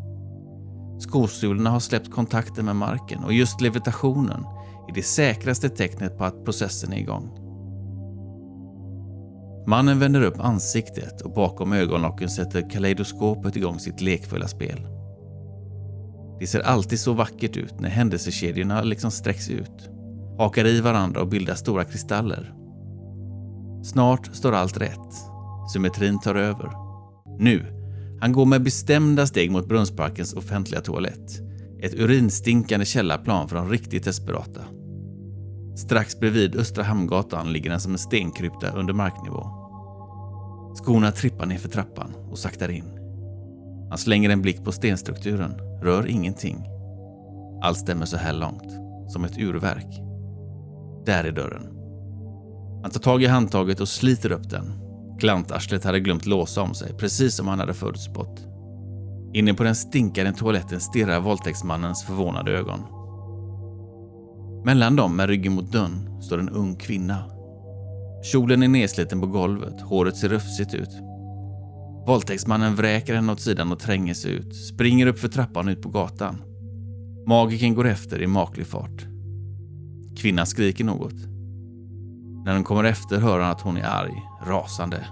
Skosulorna 1.00 1.70
har 1.70 1.80
släppt 1.80 2.12
kontakten 2.12 2.66
med 2.66 2.76
marken 2.76 3.24
och 3.24 3.34
just 3.34 3.62
levitationen 3.62 4.44
är 4.90 4.94
det 4.94 5.04
säkraste 5.04 5.70
tecknet 5.70 6.18
på 6.18 6.24
att 6.24 6.46
processen 6.46 6.94
är 6.94 6.98
igång. 6.98 7.39
Mannen 9.70 10.00
vänder 10.00 10.22
upp 10.22 10.40
ansiktet 10.40 11.22
och 11.22 11.34
bakom 11.34 11.74
ögonlocken 11.74 12.30
sätter 12.30 12.70
kaleidoskopet 12.70 13.56
igång 13.56 13.80
sitt 13.80 14.02
lekfulla 14.02 14.48
spel. 14.48 14.88
Det 16.40 16.48
ser 16.48 16.60
alltid 16.60 17.00
så 17.00 17.14
vackert 17.14 17.58
ut 17.58 17.80
när 17.80 17.90
händelsekedjorna 17.90 18.82
liksom 18.82 19.12
sträcks 19.12 19.50
ut, 19.50 19.90
hakar 20.38 20.68
i 20.68 20.82
varandra 20.82 21.22
och 21.22 21.28
bildar 21.28 21.56
stora 21.56 21.84
kristaller. 21.84 22.54
Snart 23.84 24.36
står 24.36 24.52
allt 24.52 24.78
rätt. 24.78 25.14
Symmetrin 25.74 26.20
tar 26.20 26.36
över. 26.36 26.72
Nu, 27.40 27.66
han 28.22 28.32
går 28.32 28.46
med 28.46 28.64
bestämda 28.64 29.28
steg 29.28 29.52
mot 29.52 29.68
Brunnsparkens 29.68 30.34
offentliga 30.34 30.82
toalett. 30.82 31.42
Ett 31.82 31.94
urinstinkande 31.94 32.86
källarplan 32.86 33.48
för 33.48 33.56
de 33.56 33.70
riktigt 33.70 34.04
desperata. 34.04 34.62
Strax 35.76 36.20
bredvid 36.20 36.56
Östra 36.56 36.84
Hamngatan 36.84 37.54
ligger 37.54 37.70
den 37.70 37.80
som 37.80 37.92
en 37.92 37.98
stenkrypta 37.98 38.72
under 38.72 38.94
marknivå. 38.94 39.59
Skorna 40.84 41.12
trippar 41.12 41.46
nerför 41.46 41.70
trappan 41.70 42.14
och 42.32 42.40
saktar 42.40 42.72
in. 42.72 43.00
Han 43.90 43.98
slänger 43.98 44.30
en 44.30 44.42
blick 44.42 44.64
på 44.64 44.72
stenstrukturen, 44.72 45.52
rör 45.82 46.08
ingenting. 46.08 46.66
Allt 47.62 47.78
stämmer 47.78 48.06
så 48.06 48.18
här 48.18 48.34
långt, 48.34 48.72
som 49.08 49.26
ett 49.26 49.38
urverk. 49.38 50.02
Där 51.06 51.24
är 51.24 51.32
dörren. 51.32 51.64
Han 52.82 52.92
tar 52.92 53.00
tag 53.00 53.24
i 53.24 53.26
handtaget 53.26 53.80
och 53.80 53.88
sliter 53.88 54.32
upp 54.32 54.50
den. 54.50 54.74
Klantarslet 55.20 55.84
hade 55.84 56.00
glömt 56.00 56.26
låsa 56.26 56.62
om 56.62 56.74
sig, 56.74 56.94
precis 56.94 57.36
som 57.36 57.48
han 57.48 57.60
hade 57.60 57.74
förutspått. 57.74 58.48
Inne 59.34 59.54
på 59.54 59.64
den 59.64 59.76
stinkande 59.76 60.32
toaletten 60.32 60.80
stirrar 60.80 61.20
våldtäktsmannens 61.20 62.04
förvånade 62.04 62.52
ögon. 62.52 62.80
Mellan 64.66 64.96
dem, 64.96 65.16
med 65.16 65.30
ryggen 65.30 65.54
mot 65.54 65.72
dörren, 65.72 66.22
står 66.22 66.40
en 66.40 66.50
ung 66.50 66.76
kvinna. 66.76 67.39
Kjolen 68.24 68.64
är 68.64 68.68
nedsliten 68.68 69.22
på 69.22 69.28
golvet, 69.28 69.82
håret 69.82 70.18
ser 70.18 70.30
rufsigt 70.30 70.74
ut. 70.74 70.90
Våldtäktsmannen 72.08 72.76
vräker 72.76 73.16
henne 73.16 73.32
åt 73.32 73.42
sidan 73.42 73.72
och 73.72 73.80
tränger 73.80 74.14
sig 74.14 74.32
ut, 74.32 74.56
springer 74.56 75.08
upp 75.08 75.20
för 75.20 75.28
trappan 75.28 75.70
ut 75.70 75.82
på 75.82 75.90
gatan. 75.90 76.42
Magiken 77.28 77.76
går 77.76 77.88
efter 77.88 78.22
i 78.22 78.28
maklig 78.28 78.68
fart. 78.68 79.06
Kvinnan 80.18 80.46
skriker 80.46 80.84
något. 80.84 81.16
När 82.46 82.54
hon 82.54 82.64
kommer 82.64 82.84
efter 82.84 83.18
hör 83.20 83.40
han 83.40 83.52
att 83.52 83.62
hon 83.62 83.78
är 83.78 83.84
arg, 83.84 84.24
rasande. 84.48 85.06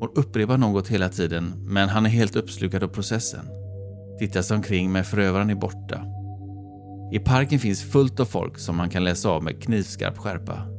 Hon 0.00 0.10
upprepar 0.14 0.56
något 0.56 0.88
hela 0.88 1.08
tiden, 1.08 1.52
men 1.58 1.88
han 1.88 2.06
är 2.06 2.10
helt 2.10 2.36
uppslukad 2.36 2.84
av 2.84 2.88
processen. 2.88 3.46
Tittar 4.18 4.42
sig 4.42 4.56
omkring, 4.56 4.92
men 4.92 5.04
förövaren 5.04 5.50
är 5.50 5.54
borta. 5.54 6.04
I 7.12 7.18
parken 7.18 7.58
finns 7.58 7.82
fullt 7.82 8.20
av 8.20 8.24
folk 8.24 8.58
som 8.58 8.76
man 8.76 8.90
kan 8.90 9.04
läsa 9.04 9.28
av 9.28 9.42
med 9.42 9.62
knivskarp 9.62 10.18
skärpa. 10.18 10.71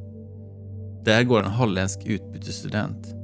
Där 1.05 1.23
går 1.23 1.43
en 1.43 1.51
holländsk 1.51 1.99
utbytesstudent. 2.05 3.15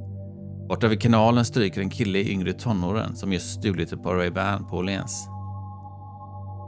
Borta 0.68 0.88
vid 0.88 1.00
kanalen 1.00 1.44
stryker 1.44 1.80
en 1.80 1.90
kille 1.90 2.18
i 2.18 2.32
yngre 2.32 2.52
tonåren 2.52 3.16
som 3.16 3.32
just 3.32 3.50
stulit 3.50 3.92
ett 3.92 4.02
par 4.02 4.14
Ray-Ban 4.14 4.68
på 4.68 4.76
Åhléns. 4.76 5.28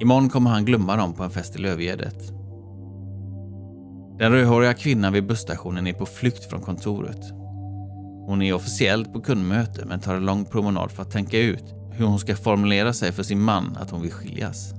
Imorgon 0.03 0.29
kommer 0.29 0.51
han 0.51 0.65
glömma 0.65 0.97
dem 0.97 1.15
på 1.15 1.23
en 1.23 1.31
fest 1.31 1.57
i 1.57 1.59
Lövgärdet. 1.59 2.33
Den 4.19 4.33
rödhåriga 4.33 4.75
kvinnan 4.75 5.13
vid 5.13 5.27
busstationen 5.27 5.87
är 5.87 5.93
på 5.93 6.07
flykt 6.07 6.45
från 6.45 6.61
kontoret. 6.61 7.31
Hon 8.27 8.43
är 8.43 8.53
officiellt 8.53 9.13
på 9.13 9.21
kundmöte 9.21 9.85
men 9.87 10.01
tar 10.01 10.15
en 10.15 10.27
lång 10.27 10.45
promenad 10.45 10.91
för 10.91 11.03
att 11.03 11.11
tänka 11.11 11.39
ut 11.39 11.65
hur 11.93 12.05
hon 12.05 12.19
ska 12.19 12.37
formulera 12.37 12.93
sig 12.93 13.13
för 13.13 13.23
sin 13.23 13.41
man 13.41 13.77
att 13.81 13.91
hon 13.91 14.03
vill 14.03 14.13
skiljas. 14.13 14.75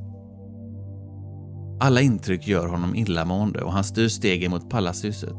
Alla 1.79 2.01
intryck 2.01 2.47
gör 2.47 2.67
honom 2.67 2.95
illamående 2.95 3.61
och 3.61 3.73
han 3.73 3.83
styr 3.83 4.07
stegen 4.07 4.51
mot 4.51 4.69
Pallashuset. 4.69 5.37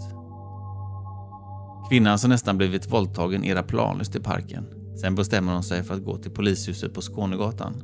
Kvinnan 1.88 2.18
som 2.18 2.30
nästan 2.30 2.56
blivit 2.56 2.92
våldtagen 2.92 3.44
era 3.44 3.62
planlöst 3.62 4.16
i 4.16 4.20
parken. 4.20 4.66
Sen 5.00 5.14
bestämmer 5.14 5.52
hon 5.52 5.62
sig 5.62 5.82
för 5.82 5.94
att 5.94 6.04
gå 6.04 6.16
till 6.16 6.30
polishuset 6.30 6.94
på 6.94 7.00
Skånegatan. 7.00 7.74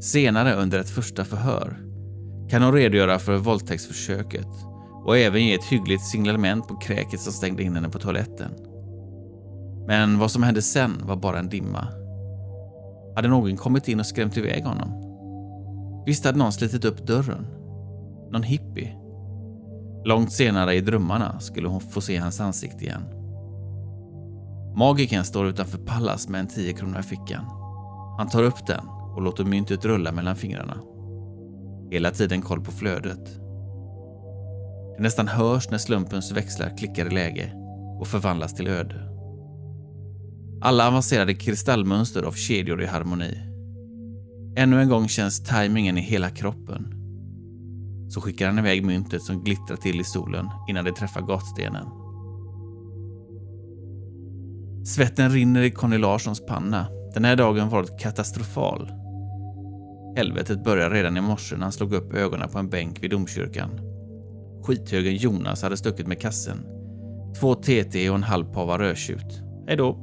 Senare 0.00 0.54
under 0.54 0.78
ett 0.78 0.90
första 0.90 1.24
förhör 1.24 1.78
kan 2.50 2.62
hon 2.62 2.72
redogöra 2.72 3.18
för 3.18 3.36
våldtäktsförsöket 3.36 4.48
och 5.04 5.18
även 5.18 5.44
ge 5.44 5.54
ett 5.54 5.64
hyggligt 5.64 6.04
signalement 6.04 6.68
på 6.68 6.76
kräket 6.76 7.20
som 7.20 7.32
stängde 7.32 7.62
in 7.62 7.74
henne 7.74 7.88
på 7.88 7.98
toaletten. 7.98 8.50
Men 9.86 10.18
vad 10.18 10.30
som 10.30 10.42
hände 10.42 10.62
sen 10.62 10.92
var 11.02 11.16
bara 11.16 11.38
en 11.38 11.48
dimma. 11.48 11.88
Hade 13.16 13.28
någon 13.28 13.56
kommit 13.56 13.88
in 13.88 14.00
och 14.00 14.06
skrämt 14.06 14.36
iväg 14.36 14.64
honom? 14.64 15.02
Visst 16.06 16.24
hade 16.24 16.38
någon 16.38 16.52
slitit 16.52 16.84
upp 16.84 17.06
dörren? 17.06 17.46
Någon 18.30 18.42
hippie? 18.42 19.05
Långt 20.06 20.32
senare 20.32 20.74
i 20.74 20.80
drömmarna 20.80 21.40
skulle 21.40 21.68
hon 21.68 21.80
få 21.80 22.00
se 22.00 22.16
hans 22.16 22.40
ansikte 22.40 22.84
igen. 22.84 23.02
Magiken 24.76 25.24
står 25.24 25.46
utanför 25.46 25.78
Pallas 25.78 26.28
med 26.28 26.40
en 26.40 26.46
10 26.46 26.72
kronor 26.72 27.00
i 27.00 27.02
fickan. 27.02 27.44
Han 28.18 28.28
tar 28.28 28.42
upp 28.42 28.66
den 28.66 28.86
och 29.14 29.22
låter 29.22 29.44
myntet 29.44 29.84
rulla 29.84 30.12
mellan 30.12 30.36
fingrarna. 30.36 30.76
Hela 31.90 32.10
tiden 32.10 32.42
koll 32.42 32.60
på 32.60 32.72
flödet. 32.72 33.24
Det 34.96 35.02
nästan 35.02 35.28
hörs 35.28 35.70
när 35.70 35.78
slumpens 35.78 36.32
växlar 36.32 36.76
klickar 36.78 37.06
i 37.06 37.10
läge 37.10 37.52
och 38.00 38.06
förvandlas 38.06 38.54
till 38.54 38.68
öde. 38.68 39.08
Alla 40.62 40.88
avancerade 40.88 41.34
kristallmönster 41.34 42.22
av 42.22 42.32
kedjor 42.32 42.82
i 42.82 42.86
harmoni. 42.86 43.38
Ännu 44.56 44.80
en 44.80 44.88
gång 44.88 45.08
känns 45.08 45.44
tajmingen 45.44 45.98
i 45.98 46.00
hela 46.00 46.30
kroppen. 46.30 46.95
Så 48.08 48.20
skickar 48.20 48.46
han 48.46 48.58
iväg 48.58 48.84
myntet 48.84 49.22
som 49.22 49.44
glittrar 49.44 49.76
till 49.76 50.00
i 50.00 50.04
solen 50.04 50.46
innan 50.68 50.84
det 50.84 50.92
träffar 50.92 51.20
gatstenen. 51.20 51.86
Svetten 54.86 55.30
rinner 55.30 55.62
i 55.62 55.70
Conny 55.70 55.98
Larssons 55.98 56.46
panna. 56.46 56.86
Den 57.14 57.24
här 57.24 57.36
dagen 57.36 57.68
varit 57.68 58.00
katastrofal. 58.00 58.90
Helvetet 60.16 60.64
började 60.64 60.94
redan 60.94 61.16
i 61.16 61.20
morse 61.20 61.56
när 61.56 61.62
han 61.62 61.72
slog 61.72 61.92
upp 61.92 62.14
ögonen 62.14 62.48
på 62.48 62.58
en 62.58 62.70
bänk 62.70 63.02
vid 63.02 63.10
domkyrkan. 63.10 63.70
Skithögen 64.64 65.16
Jonas 65.16 65.62
hade 65.62 65.76
stuckit 65.76 66.06
med 66.06 66.20
kassen. 66.20 66.66
Två 67.40 67.54
TT 67.54 68.10
och 68.10 68.16
en 68.16 68.22
halv 68.22 68.44
pava 68.44 68.78
rödtjut. 68.78 69.42
Hej 69.66 69.76
då. 69.76 70.02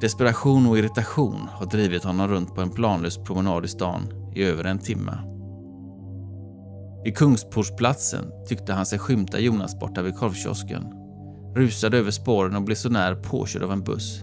Desperation 0.00 0.66
och 0.66 0.78
irritation 0.78 1.48
har 1.52 1.66
drivit 1.66 2.04
honom 2.04 2.28
runt 2.28 2.54
på 2.54 2.60
en 2.60 2.70
planlös 2.70 3.18
promenad 3.18 3.64
i 3.64 3.68
stan 3.68 4.02
i 4.34 4.42
över 4.44 4.64
en 4.64 4.78
timme. 4.78 5.18
Vid 7.04 7.16
Kungsportsplatsen 7.16 8.24
tyckte 8.48 8.72
han 8.72 8.86
sig 8.86 8.98
skymta 8.98 9.38
Jonas 9.38 9.78
borta 9.78 10.02
vid 10.02 10.16
korvkiosken. 10.16 10.84
Rusade 11.56 11.98
över 11.98 12.10
spåren 12.10 12.56
och 12.56 12.62
blev 12.62 12.74
så 12.74 12.88
när 12.88 13.14
påkörd 13.14 13.62
av 13.62 13.72
en 13.72 13.84
buss. 13.84 14.22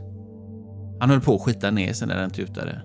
Han 0.99 1.09
höll 1.09 1.21
på 1.21 1.35
att 1.35 1.41
skita 1.41 1.71
ner 1.71 1.93
sig 1.93 2.07
när 2.07 2.17
den 2.17 2.29
tutade. 2.29 2.81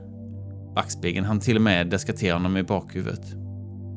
Backspegeln 0.75 1.27
hann 1.27 1.41
till 1.41 1.57
och 1.57 1.63
med 1.63 1.91
deska 1.91 2.13
till 2.13 2.33
honom 2.33 2.57
i 2.57 2.63
bakhuvudet. 2.63 3.35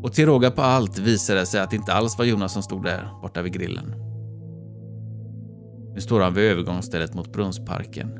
Och 0.04 0.14
till 0.14 0.26
råga 0.26 0.52
på 0.52 0.62
allt 0.62 1.00
visade 1.00 1.40
det 1.40 1.46
sig 1.46 1.62
att 1.62 1.70
det 1.70 1.76
inte 1.76 1.94
alls 1.94 2.18
var 2.18 2.26
Jonas 2.26 2.54
som 2.54 2.64
stod 2.64 2.84
där 2.84 3.10
borta 3.22 3.42
vid 3.42 3.54
grillen. 3.54 3.96
Nu 5.94 6.02
står 6.02 6.22
han 6.22 6.34
vid 6.34 6.44
övergångsstället 6.44 7.14
mot 7.14 7.34
Brunnsparken. 7.34 8.12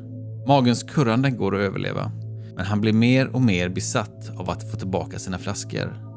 Magens 0.46 0.82
kurrande 0.82 1.30
går 1.30 1.54
att 1.54 1.60
överleva, 1.60 2.12
men 2.56 2.64
han 2.64 2.80
blir 2.80 2.92
mer 2.92 3.34
och 3.34 3.42
mer 3.42 3.68
besatt 3.68 4.30
av 4.36 4.50
att 4.50 4.70
få 4.70 4.76
tillbaka 4.76 5.18
sina 5.18 5.38
flaskor. 5.38 6.13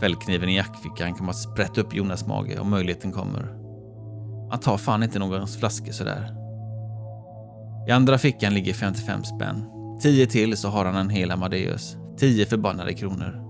Fällkniven 0.00 0.48
i 0.48 0.56
jackfickan 0.56 1.14
kommer 1.14 1.30
att 1.30 1.38
sprätta 1.38 1.80
upp 1.80 1.94
Jonas 1.94 2.26
mage 2.26 2.58
om 2.58 2.70
möjligheten 2.70 3.12
kommer. 3.12 3.56
Han 4.50 4.60
tar 4.60 4.76
fan 4.76 5.02
inte 5.02 5.18
någons 5.18 5.56
flaska 5.56 5.92
sådär. 5.92 6.32
I 7.88 7.90
andra 7.90 8.18
fickan 8.18 8.54
ligger 8.54 8.74
55 8.74 9.24
spänn. 9.24 9.64
10 10.02 10.26
till 10.26 10.56
så 10.56 10.68
har 10.68 10.84
han 10.84 10.96
en 10.96 11.10
hel 11.10 11.30
Amadeus. 11.30 11.96
10 12.18 12.46
förbannade 12.46 12.94
kronor. 12.94 13.42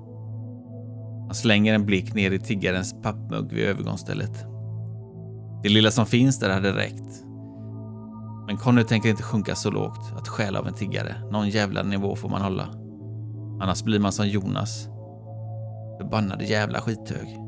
Han 1.26 1.34
slänger 1.34 1.74
en 1.74 1.86
blick 1.86 2.14
ner 2.14 2.30
i 2.30 2.38
tiggarens 2.38 3.02
pappmugg 3.02 3.52
vid 3.52 3.64
övergångsstället. 3.64 4.44
Det 5.62 5.68
lilla 5.68 5.90
som 5.90 6.06
finns 6.06 6.38
där 6.38 6.50
hade 6.50 6.76
räckt. 6.76 7.22
Men 8.46 8.56
Conny 8.56 8.84
tänker 8.84 9.08
inte 9.08 9.22
sjunka 9.22 9.54
så 9.54 9.70
lågt 9.70 10.12
att 10.16 10.28
stjäla 10.28 10.58
av 10.58 10.66
en 10.66 10.74
tiggare. 10.74 11.14
Någon 11.30 11.48
jävla 11.48 11.82
nivå 11.82 12.16
får 12.16 12.28
man 12.28 12.42
hålla. 12.42 12.68
Annars 13.60 13.82
blir 13.82 13.98
man 13.98 14.12
som 14.12 14.28
Jonas. 14.28 14.88
Förbannade 15.98 16.44
jävla 16.44 16.80
skithög. 16.80 17.38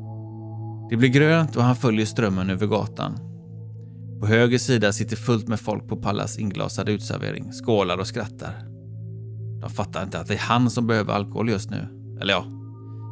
Det 0.89 0.97
blir 0.97 1.09
grönt 1.09 1.55
och 1.55 1.63
han 1.63 1.75
följer 1.75 2.05
strömmen 2.05 2.49
över 2.49 2.67
gatan. 2.67 3.19
På 4.19 4.27
höger 4.27 4.57
sida 4.57 4.93
sitter 4.93 5.15
fullt 5.15 5.47
med 5.47 5.59
folk 5.59 5.87
på 5.87 5.97
Pallas 5.97 6.37
inglasade 6.37 6.91
utservering, 6.91 7.51
skålar 7.51 7.97
och 7.97 8.07
skrattar. 8.07 8.65
De 9.61 9.69
fattar 9.69 10.03
inte 10.03 10.19
att 10.19 10.27
det 10.27 10.33
är 10.33 10.39
han 10.39 10.69
som 10.69 10.87
behöver 10.87 11.13
alkohol 11.13 11.49
just 11.49 11.69
nu. 11.69 11.87
Eller 12.21 12.33
ja, 12.33 12.45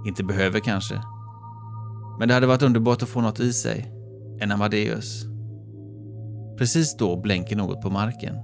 inte 0.08 0.24
behöver 0.24 0.60
kanske. 0.60 1.02
Men 2.20 2.28
det 2.28 2.34
hade 2.34 2.48
varit 2.48 2.62
underbart 2.62 3.04
att 3.04 3.10
få 3.10 3.22
något 3.22 3.40
i 3.40 3.54
sig. 3.54 3.92
En 4.40 4.52
Amadeus. 4.52 5.26
Precis 6.58 6.98
då 6.98 7.22
blänker 7.22 7.56
något 7.56 7.82
på 7.82 7.90
marken. 7.90 8.36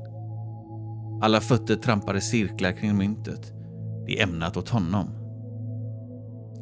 Alla 1.21 1.41
fötter 1.41 1.75
trampar 1.75 2.17
i 2.17 2.21
cirklar 2.21 2.71
kring 2.71 2.97
myntet. 2.97 3.51
Det 4.05 4.19
är 4.19 4.23
ämnat 4.23 4.57
åt 4.57 4.69
honom. 4.69 5.22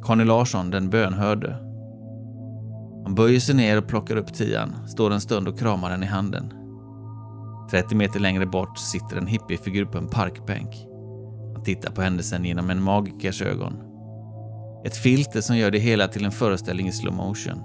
Conny 0.02 0.26
Larsson, 0.26 0.72
den 0.72 0.90
bönhörde. 0.90 1.58
Han 3.04 3.16
böjer 3.16 3.40
sig 3.40 3.56
ner 3.56 3.78
och 3.78 3.88
plockar 3.88 4.16
upp 4.16 4.34
tian, 4.34 4.88
står 4.88 5.12
en 5.12 5.22
stund 5.22 5.48
och 5.48 5.60
kramar 5.60 5.90
den 5.90 6.04
i 6.04 6.06
handen. 6.06 6.54
30 7.72 7.96
meter 7.96 8.20
längre 8.20 8.46
bort 8.46 8.78
sitter 8.78 9.18
en 9.18 9.28
hippiefigur 9.28 9.86
på 9.86 9.98
en 9.98 10.08
parkbänk. 10.08 10.88
Han 11.54 11.64
tittar 11.64 11.92
på 11.92 12.02
händelsen 12.02 12.46
genom 12.46 12.70
en 12.70 12.84
magikers 12.84 13.42
ögon. 13.42 13.74
Ett 14.86 14.98
filter 14.98 15.42
som 15.42 15.58
gör 15.58 15.72
det 15.72 15.80
hela 15.80 16.08
till 16.08 16.26
en 16.26 16.32
föreställning 16.32 16.88
i 16.88 16.92
slow 16.92 17.14
motion. 17.14 17.64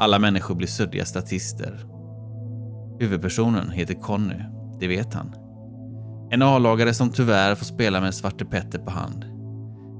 Alla 0.00 0.18
människor 0.18 0.54
blir 0.54 0.68
suddiga 0.68 1.04
statister. 1.04 1.84
Huvudpersonen 3.00 3.70
heter 3.70 3.94
Conny, 3.94 4.42
det 4.80 4.88
vet 4.88 5.14
han. 5.14 5.34
En 6.30 6.42
A-lagare 6.42 6.94
som 6.94 7.10
tyvärr 7.10 7.54
får 7.54 7.64
spela 7.64 8.00
med 8.00 8.14
Svarte 8.14 8.44
Petter 8.44 8.78
på 8.78 8.90
hand. 8.90 9.24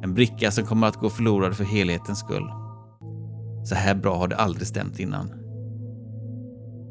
En 0.03 0.15
bricka 0.15 0.51
som 0.51 0.65
kommer 0.65 0.87
att 0.87 0.97
gå 0.97 1.11
förlorad 1.11 1.57
för 1.57 1.65
helhetens 1.65 2.19
skull. 2.19 2.51
Så 3.65 3.75
här 3.75 3.95
bra 3.95 4.19
har 4.19 4.29
det 4.29 4.37
aldrig 4.37 4.67
stämt 4.67 4.99
innan. 4.99 5.33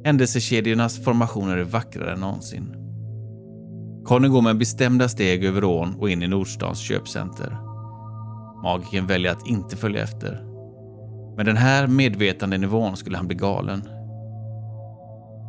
Händelsekedjornas 0.05 1.03
formationer 1.03 1.57
är 1.57 1.63
vackrare 1.63 2.13
än 2.13 2.19
någonsin. 2.19 2.73
Conny 4.05 4.27
går 4.27 4.41
med 4.41 4.57
bestämda 4.57 5.09
steg 5.09 5.45
över 5.45 5.63
ån 5.63 5.95
och 5.99 6.09
in 6.09 6.23
i 6.23 6.27
Nordstans 6.27 6.79
köpcenter. 6.79 7.57
Magiken 8.63 9.07
väljer 9.07 9.31
att 9.31 9.47
inte 9.47 9.75
följa 9.75 10.03
efter. 10.03 10.43
Med 11.37 11.45
den 11.45 11.57
här 11.57 11.87
medvetandenivån 11.87 12.97
skulle 12.97 13.17
han 13.17 13.27
bli 13.27 13.35
galen. 13.35 13.81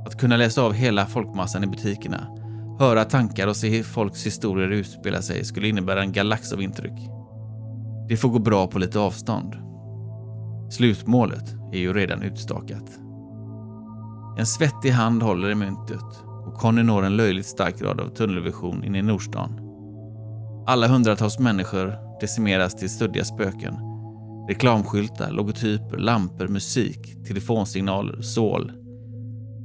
Att 0.07 0.18
kunna 0.21 0.37
läsa 0.37 0.62
av 0.62 0.73
hela 0.73 1.07
folkmassan 1.07 1.64
i 1.64 1.66
butikerna, 1.66 2.27
höra 2.79 3.05
tankar 3.05 3.47
och 3.47 3.57
se 3.57 3.68
hur 3.68 3.83
folks 3.83 4.27
historier 4.27 4.68
utspela 4.68 5.23
sig 5.23 5.44
skulle 5.44 5.68
innebära 5.68 6.03
en 6.03 6.12
galax 6.12 6.53
av 6.53 6.62
intryck. 6.62 7.17
Det 8.09 8.16
får 8.16 8.29
gå 8.29 8.38
bra 8.38 8.66
på 8.66 8.79
lite 8.79 8.99
avstånd. 8.99 9.57
Slutmålet 10.71 11.55
är 11.73 11.79
ju 11.79 11.92
redan 11.92 12.23
utstakat. 12.23 12.99
En 14.38 14.47
svettig 14.47 14.90
hand 14.90 15.23
håller 15.23 15.51
i 15.51 15.55
myntet 15.55 16.25
och 16.47 16.55
Conny 16.55 16.83
når 16.83 17.03
en 17.03 17.16
löjligt 17.16 17.47
stark 17.47 17.79
grad 17.79 18.01
av 18.01 18.09
tunnelvision 18.09 18.85
in 18.85 18.94
i 18.94 19.03
Nordstan. 19.03 19.61
Alla 20.66 20.88
hundratals 20.88 21.38
människor 21.38 21.94
decimeras 22.21 22.77
till 22.77 22.90
suddiga 22.90 23.25
spöken. 23.25 23.75
Reklamskyltar, 24.49 25.31
logotyper, 25.31 25.97
lampor, 25.97 26.49
musik, 26.49 27.27
telefonsignaler, 27.27 28.23
sål. 28.23 28.73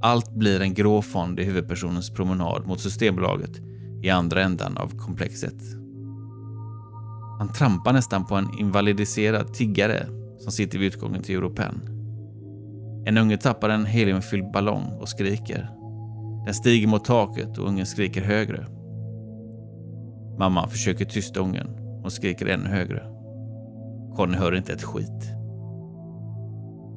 Allt 0.01 0.35
blir 0.35 0.61
en 0.61 0.73
grå 0.73 1.01
fond 1.01 1.39
i 1.39 1.43
huvudpersonens 1.43 2.09
promenad 2.09 2.67
mot 2.67 2.79
Systembolaget 2.79 3.59
i 4.03 4.09
andra 4.09 4.41
ändan 4.41 4.77
av 4.77 4.97
komplexet. 4.97 5.82
Han 7.39 7.53
trampar 7.53 7.93
nästan 7.93 8.25
på 8.25 8.35
en 8.35 8.59
invalidiserad 8.59 9.53
tiggare 9.53 10.07
som 10.39 10.51
sitter 10.51 10.79
vid 10.79 10.87
utgången 10.87 11.23
till 11.23 11.35
Europen. 11.35 11.81
En 13.05 13.17
unge 13.17 13.37
tappar 13.37 13.69
en 13.69 13.85
heliumfylld 13.85 14.51
ballong 14.51 14.97
och 15.01 15.09
skriker. 15.09 15.69
Den 16.45 16.53
stiger 16.53 16.87
mot 16.87 17.05
taket 17.05 17.57
och 17.57 17.67
ungen 17.67 17.85
skriker 17.85 18.21
högre. 18.21 18.65
Mamma 20.39 20.67
försöker 20.67 21.05
tysta 21.05 21.39
ungen. 21.39 21.67
Hon 22.01 22.11
skriker 22.11 22.45
ännu 22.45 22.69
högre. 22.69 23.03
Conny 24.15 24.37
hör 24.37 24.55
inte 24.55 24.73
ett 24.73 24.83
skit. 24.83 25.33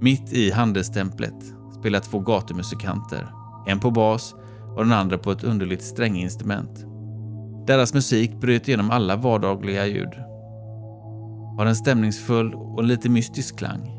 Mitt 0.01 0.33
i 0.33 0.51
handelstemplet 0.51 1.35
spelar 1.81 2.01
två 2.01 2.19
gatumusikanter. 2.19 3.29
En 3.67 3.81
på 3.81 3.91
bas 3.91 4.35
och 4.77 4.85
den 4.85 4.93
andra 4.93 5.19
på 5.19 5.31
ett 5.31 5.45
underligt 5.45 5.83
stränginstrument. 5.83 6.87
Deras 7.67 7.95
musik 7.95 8.41
bryter 8.41 8.69
genom 8.69 8.91
alla 8.91 9.17
vardagliga 9.17 9.87
ljud. 9.87 10.13
Har 11.59 11.67
en 11.67 11.77
stämningsfull 11.77 12.55
och 12.55 12.85
lite 12.85 13.09
mystisk 13.09 13.59
klang. 13.59 13.91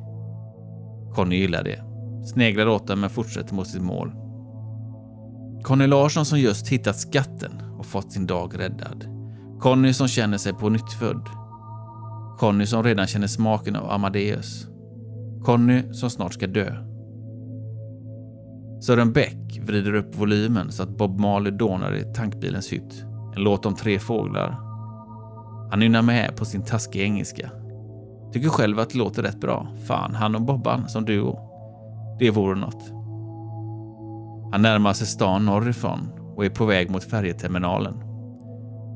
Conny 1.15 1.35
gillar 1.35 1.63
det. 1.63 1.83
Sneglar 2.25 2.67
åt 2.67 2.87
den 2.87 2.99
men 2.99 3.09
fortsätter 3.09 3.55
mot 3.55 3.67
sitt 3.67 3.81
mål. 3.81 4.11
Conny 5.63 5.87
Larsson 5.87 6.25
som 6.25 6.39
just 6.39 6.67
hittat 6.67 6.99
skatten 6.99 7.51
och 7.79 7.85
fått 7.85 8.11
sin 8.11 8.27
dag 8.27 8.59
räddad. 8.59 9.05
Conny 9.59 9.93
som 9.93 10.07
känner 10.07 10.37
sig 10.37 10.53
på 10.53 10.69
nyttfödd. 10.69 11.27
Conny 12.39 12.65
som 12.65 12.83
redan 12.83 13.07
känner 13.07 13.27
smaken 13.27 13.75
av 13.75 13.91
Amadeus. 13.91 14.67
Conny 15.45 15.93
som 15.93 16.09
snart 16.09 16.33
ska 16.33 16.47
dö. 16.47 16.75
Sören 18.81 19.13
Bäck 19.13 19.59
vrider 19.61 19.93
upp 19.93 20.15
volymen 20.15 20.71
så 20.71 20.83
att 20.83 20.97
Bob 20.97 21.19
Marley 21.19 21.51
dånar 21.51 21.95
i 21.95 22.13
tankbilens 22.13 22.73
hytt. 22.73 23.06
En 23.37 23.43
låt 23.43 23.65
om 23.65 23.75
tre 23.75 23.99
fåglar. 23.99 24.59
Han 25.69 25.79
nynnar 25.79 26.01
med 26.01 26.35
på 26.35 26.45
sin 26.45 26.61
taskiga 26.61 27.03
engelska. 27.03 27.51
Tycker 28.33 28.49
själv 28.49 28.79
att 28.79 28.89
det 28.89 28.97
låter 28.97 29.23
rätt 29.23 29.39
bra. 29.39 29.67
Fan, 29.87 30.15
han 30.15 30.35
och 30.35 30.41
Bobban 30.41 30.89
som 30.89 31.05
duo. 31.05 31.39
Det 32.19 32.31
vore 32.31 32.55
något. 32.55 32.91
Han 34.51 34.61
närmar 34.61 34.93
sig 34.93 35.07
stan 35.07 35.45
norrifrån 35.45 36.09
och 36.35 36.45
är 36.45 36.49
på 36.49 36.65
väg 36.65 36.89
mot 36.91 37.03
färjeterminalen. 37.03 37.93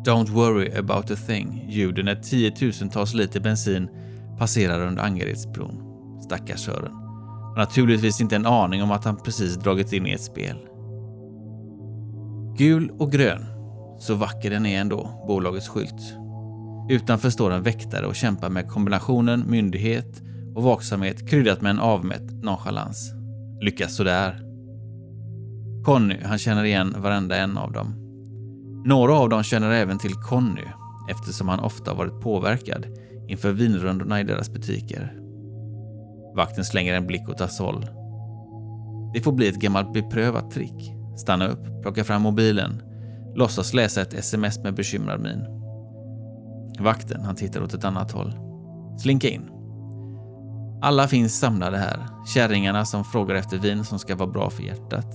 Don't 0.06 0.30
worry 0.30 0.78
about 0.78 1.12
a 1.12 1.16
thing 1.28 1.66
ljuden 1.70 2.06
när 2.06 2.16
tiotusentals 2.16 3.14
liter 3.14 3.40
bensin 3.40 3.90
passerar 4.38 4.88
under 4.88 5.04
Angeredsbron. 5.04 5.84
Stackars 6.24 6.60
Sören. 6.60 6.94
Har 6.94 7.58
naturligtvis 7.58 8.22
inte 8.22 8.36
en 8.36 8.46
aning 8.46 8.84
om 8.84 8.92
att 8.92 9.06
han 9.06 9.18
precis 9.18 9.56
dragit 9.56 9.94
in 9.94 10.08
i 10.08 10.12
ett 10.12 10.22
spel. 10.22 10.58
Gul 12.58 12.92
och 13.00 13.12
grön. 13.12 13.61
Så 14.02 14.16
vacker 14.16 14.50
den 14.50 14.66
är 14.66 14.82
ändå, 14.82 15.24
bolagets 15.28 15.68
skylt. 15.68 16.16
Utanför 16.90 17.30
står 17.30 17.52
en 17.52 17.64
väktare 17.64 18.06
och 18.06 18.16
kämpar 18.16 18.50
med 18.50 18.68
kombinationen 18.68 19.44
myndighet 19.48 20.22
och 20.56 20.64
vaksamhet 20.64 21.30
kryddat 21.30 21.62
med 21.62 21.70
en 21.70 21.80
avmätt 21.80 22.44
nonchalans. 22.44 23.14
Lyckas 23.62 23.96
sådär. 23.96 24.42
Conny, 25.86 26.18
han 26.24 26.38
känner 26.38 26.64
igen 26.64 26.96
varenda 26.98 27.36
en 27.36 27.58
av 27.58 27.72
dem. 27.72 27.94
Några 28.86 29.14
av 29.14 29.30
dem 29.30 29.44
känner 29.44 29.72
även 29.72 29.98
till 29.98 30.14
Conny 30.14 30.66
eftersom 31.10 31.48
han 31.50 31.60
ofta 31.60 31.94
varit 31.94 32.22
påverkad 32.22 32.86
inför 33.28 33.52
vinrundorna 33.52 34.22
i 34.22 34.24
deras 34.24 34.54
butiker. 34.54 35.14
Vakten 36.36 36.66
slänger 36.66 36.94
en 36.94 37.08
blick 37.08 37.30
åt 37.30 37.42
Asol. 37.42 37.86
Det 39.14 39.22
får 39.22 39.32
bli 39.32 39.48
ett 39.48 39.60
gammalt 39.60 39.94
beprövat 39.94 40.52
trick. 40.52 40.92
Stanna 41.18 41.48
upp, 41.48 41.82
plocka 41.82 42.04
fram 42.04 42.22
mobilen, 42.22 42.82
låtsas 43.36 43.74
läsa 43.74 44.02
ett 44.02 44.14
sms 44.14 44.60
med 44.60 44.76
bekymrad 44.76 45.22
min. 45.22 45.62
Vakten, 46.80 47.22
han 47.22 47.36
tittar 47.36 47.64
åt 47.64 47.74
ett 47.74 47.84
annat 47.84 48.12
håll. 48.12 48.34
Slinka 49.00 49.30
in. 49.30 49.50
Alla 50.82 51.08
finns 51.08 51.40
samlade 51.40 51.78
här. 51.78 52.00
Kärringarna 52.34 52.86
som 52.86 53.04
frågar 53.04 53.36
efter 53.36 53.58
vin 53.58 53.84
som 53.84 54.00
ska 54.00 54.16
vara 54.16 54.30
bra 54.30 54.50
för 54.50 54.64
hjärtat. 54.64 55.08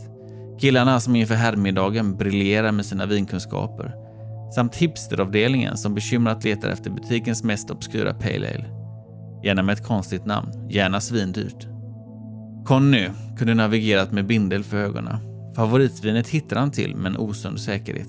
Killarna 0.61 1.00
som 1.00 1.16
inför 1.16 1.35
herrmiddagen 1.35 2.16
briljerar 2.16 2.72
med 2.72 2.87
sina 2.87 3.07
vinkunskaper. 3.07 3.94
Samt 4.55 4.76
hipsteravdelningen 4.76 5.76
som 5.76 5.94
bekymrat 5.94 6.44
letar 6.44 6.68
efter 6.68 6.90
butikens 6.90 7.44
mest 7.44 7.70
obskyra 7.70 8.14
pale 8.14 8.48
ale. 8.55 8.66
Gärna 9.44 9.62
med 9.62 9.72
ett 9.72 9.87
konstigt 9.87 10.26
namn, 10.26 10.68
gärna 10.70 11.00
svindyrt. 11.00 11.66
Conny 12.64 13.09
kunde 13.38 13.55
navigerat 13.55 14.12
med 14.12 14.26
bindel 14.26 14.64
för 14.64 14.76
ögonen. 14.76 15.36
Favoritvinet 15.57 16.29
hittar 16.29 16.57
han 16.57 16.71
till 16.71 16.97
med 16.97 17.07
en 17.07 17.16
osund 17.16 17.61
säkerhet. 17.61 18.09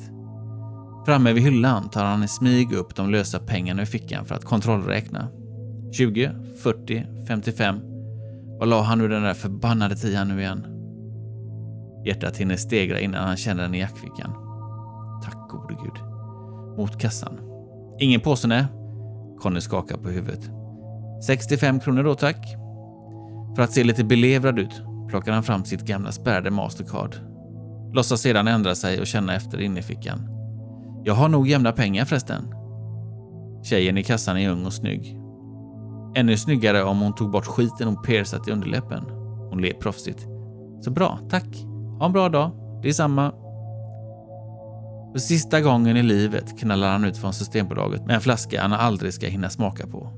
Framme 1.05 1.33
vid 1.33 1.43
hyllan 1.43 1.89
tar 1.89 2.05
han 2.05 2.23
i 2.23 2.27
smyg 2.27 2.73
upp 2.73 2.95
de 2.95 3.09
lösa 3.09 3.39
pengarna 3.39 3.81
ur 3.81 3.85
fickan 3.85 4.25
för 4.25 4.35
att 4.35 4.45
kontrollräkna. 4.45 5.27
20, 5.91 6.31
40, 6.63 7.05
55. 7.27 7.79
Vad 8.59 8.67
la 8.67 8.81
han 8.81 8.97
nu 8.97 9.07
den 9.07 9.23
där 9.23 9.33
förbannade 9.33 9.95
tian 9.95 10.27
nu 10.27 10.39
igen? 10.39 10.65
Hjärtat 12.05 12.37
hinner 12.37 12.55
stegra 12.55 12.99
innan 12.99 13.27
han 13.27 13.37
känner 13.37 13.63
den 13.63 13.75
i 13.75 13.79
jackfickan. 13.79 14.33
Tack 15.23 15.49
gode 15.49 15.73
gud. 15.73 16.03
Mot 16.77 17.01
kassan. 17.01 17.39
Ingen 17.99 18.21
påse 18.21 18.47
nej. 18.47 18.65
Conny 19.39 19.61
skakar 19.61 19.97
på 19.97 20.09
huvudet. 20.09 20.49
65 21.25 21.79
kronor 21.79 22.03
då 22.03 22.15
tack. 22.15 22.55
För 23.55 23.63
att 23.63 23.71
se 23.71 23.83
lite 23.83 24.03
belevrad 24.03 24.59
ut 24.59 24.81
plockar 25.09 25.31
han 25.31 25.43
fram 25.43 25.65
sitt 25.65 25.81
gamla 25.81 26.11
spärrade 26.11 26.51
Mastercard. 26.51 27.15
Låtsas 27.93 28.21
sedan 28.21 28.47
ändra 28.47 28.75
sig 28.75 28.99
och 28.99 29.07
känna 29.07 29.35
efter 29.35 29.61
in 29.61 29.77
i 29.77 29.81
fickan. 29.81 30.29
Jag 31.03 31.13
har 31.13 31.29
nog 31.29 31.47
jämna 31.47 31.71
pengar 31.71 32.05
förresten. 32.05 32.53
Tjejen 33.63 33.97
i 33.97 34.03
kassan 34.03 34.37
är 34.37 34.49
ung 34.49 34.65
och 34.65 34.73
snygg. 34.73 35.17
Ännu 36.15 36.37
snyggare 36.37 36.83
om 36.83 36.99
hon 36.99 37.15
tog 37.15 37.31
bort 37.31 37.45
skiten 37.45 37.87
hon 37.87 38.01
piercat 38.01 38.47
i 38.47 38.51
underläppen. 38.51 39.03
Hon 39.49 39.61
ler 39.61 39.73
proffsigt. 39.73 40.27
Så 40.81 40.91
bra, 40.91 41.19
tack. 41.29 41.47
Ha 41.99 42.05
en 42.05 42.13
bra 42.13 42.29
dag. 42.29 42.51
Det 42.81 42.89
är 42.89 42.93
samma. 42.93 43.31
För 45.11 45.19
sista 45.19 45.61
gången 45.61 45.97
i 45.97 46.03
livet 46.03 46.59
knallar 46.59 46.91
han 46.91 47.05
ut 47.05 47.17
från 47.17 47.33
Systembolaget 47.33 48.05
med 48.05 48.15
en 48.15 48.21
flaska 48.21 48.61
han 48.61 48.73
aldrig 48.73 49.13
ska 49.13 49.27
hinna 49.27 49.49
smaka 49.49 49.87
på. 49.87 50.13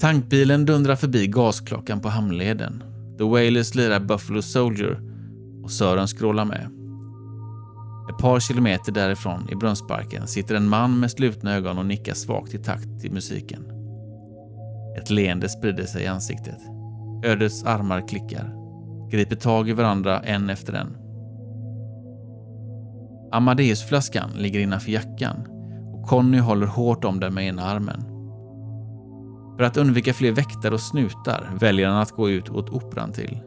Tankbilen 0.00 0.66
dundrar 0.66 0.96
förbi 0.96 1.26
gasklockan 1.26 2.00
på 2.00 2.08
hamnleden. 2.08 2.82
The 3.18 3.24
Wailers 3.24 3.74
lirar 3.74 4.00
Buffalo 4.00 4.42
Soldier 4.42 5.11
och 5.62 5.70
Sören 5.70 6.08
skrålar 6.08 6.44
med. 6.44 6.68
Ett 8.10 8.18
par 8.18 8.40
kilometer 8.40 8.92
därifrån, 8.92 9.48
i 9.50 9.56
Brunnsparken, 9.56 10.26
sitter 10.26 10.54
en 10.54 10.68
man 10.68 11.00
med 11.00 11.10
slutna 11.10 11.54
ögon 11.54 11.78
och 11.78 11.86
nickar 11.86 12.14
svagt 12.14 12.54
i 12.54 12.58
takt 12.58 13.00
till 13.00 13.12
musiken. 13.12 13.66
Ett 14.98 15.10
leende 15.10 15.48
sprider 15.48 15.84
sig 15.84 16.02
i 16.02 16.06
ansiktet. 16.06 16.58
Ödets 17.24 17.64
armar 17.64 18.08
klickar, 18.08 18.54
griper 19.10 19.36
tag 19.36 19.68
i 19.68 19.72
varandra 19.72 20.20
en 20.20 20.50
efter 20.50 20.72
en. 20.72 20.96
Amadeusflaskan 23.32 24.30
ligger 24.36 24.60
innanför 24.60 24.90
jackan 24.90 25.36
och 25.92 26.08
Conny 26.08 26.38
håller 26.38 26.66
hårt 26.66 27.04
om 27.04 27.20
den 27.20 27.34
med 27.34 27.46
ena 27.46 27.62
armen. 27.62 28.04
För 29.56 29.64
att 29.64 29.76
undvika 29.76 30.14
fler 30.14 30.32
väktare 30.32 30.74
och 30.74 30.80
snutar 30.80 31.50
väljer 31.60 31.88
han 31.88 32.02
att 32.02 32.10
gå 32.10 32.30
ut 32.30 32.48
åt 32.48 32.70
operan 32.70 33.12
till. 33.12 33.38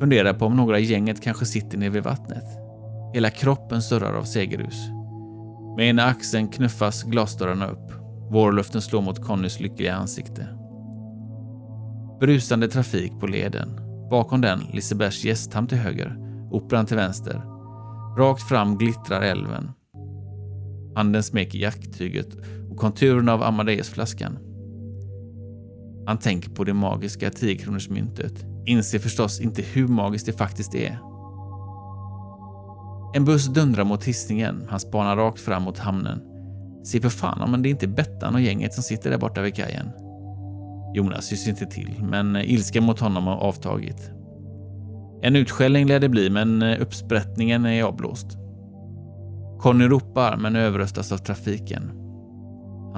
Funderar 0.00 0.34
på 0.34 0.46
om 0.46 0.56
några 0.56 0.78
i 0.78 0.84
gänget 0.84 1.22
kanske 1.22 1.46
sitter 1.46 1.78
nere 1.78 1.90
vid 1.90 2.02
vattnet. 2.02 2.44
Hela 3.14 3.30
kroppen 3.30 3.82
surrar 3.82 4.14
av 4.14 4.24
segerrus. 4.24 4.88
Med 5.76 5.88
ena 5.88 6.04
axeln 6.04 6.48
knuffas 6.48 7.02
glasdörrarna 7.02 7.66
upp. 7.66 7.92
Vårluften 8.30 8.82
slår 8.82 9.02
mot 9.02 9.24
Connys 9.24 9.60
lyckliga 9.60 9.94
ansikte. 9.94 10.48
Brusande 12.20 12.68
trafik 12.68 13.12
på 13.20 13.26
leden. 13.26 13.80
Bakom 14.10 14.40
den 14.40 14.60
Lisebergs 14.72 15.24
gästhamn 15.24 15.66
till 15.66 15.78
höger, 15.78 16.16
operan 16.50 16.86
till 16.86 16.96
vänster. 16.96 17.42
Rakt 18.18 18.42
fram 18.42 18.78
glittrar 18.78 19.20
älven. 19.20 19.70
Handen 20.94 21.22
smeker 21.22 21.58
jakttyget 21.58 22.28
och 22.70 22.76
konturerna 22.76 23.32
av 23.32 23.42
Amadeusflaskan. 23.42 24.38
Han 26.08 26.18
tänker 26.18 26.50
på 26.50 26.64
det 26.64 26.74
magiska 26.74 27.30
10 27.30 27.58
myntet. 27.90 28.44
Inser 28.66 28.98
förstås 28.98 29.40
inte 29.40 29.62
hur 29.62 29.88
magiskt 29.88 30.26
det 30.26 30.32
faktiskt 30.32 30.74
är. 30.74 30.98
En 33.14 33.24
buss 33.24 33.46
dundrar 33.46 33.84
mot 33.84 34.04
hissingen. 34.04 34.66
Han 34.68 34.80
spanar 34.80 35.16
rakt 35.16 35.40
fram 35.40 35.62
mot 35.62 35.78
hamnen. 35.78 36.20
Se 36.84 37.00
för 37.00 37.08
fan 37.08 37.54
om 37.54 37.62
det 37.62 37.68
inte 37.68 37.86
är 37.86 37.88
Bettan 37.88 38.34
och 38.34 38.40
gänget 38.40 38.74
som 38.74 38.82
sitter 38.82 39.10
där 39.10 39.18
borta 39.18 39.42
vid 39.42 39.54
kajen. 39.54 39.86
Jonas 40.94 41.24
syns 41.24 41.48
inte 41.48 41.66
till, 41.66 42.04
men 42.10 42.36
eh, 42.36 42.52
ilskan 42.52 42.84
mot 42.84 43.00
honom 43.00 43.26
har 43.26 43.36
avtagit. 43.36 44.10
En 45.22 45.36
utskällning 45.36 45.86
lär 45.86 46.00
det 46.00 46.08
bli, 46.08 46.30
men 46.30 46.62
eh, 46.62 46.82
uppsprättningen 46.82 47.66
är 47.66 47.82
avblåst. 47.82 48.26
Conny 49.58 49.84
ropar, 49.84 50.36
men 50.36 50.56
överröstas 50.56 51.12
av 51.12 51.18
trafiken. 51.18 52.07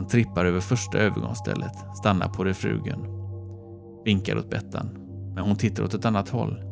Han 0.00 0.08
trippar 0.08 0.44
över 0.44 0.60
första 0.60 0.98
övergångsstället, 0.98 1.72
stannar 1.94 2.28
på 2.28 2.44
refrugen. 2.44 3.00
Vinkar 4.04 4.36
åt 4.36 4.50
Bettan, 4.50 4.88
men 5.34 5.44
hon 5.44 5.56
tittar 5.56 5.82
åt 5.82 5.94
ett 5.94 6.04
annat 6.04 6.28
håll. 6.28 6.62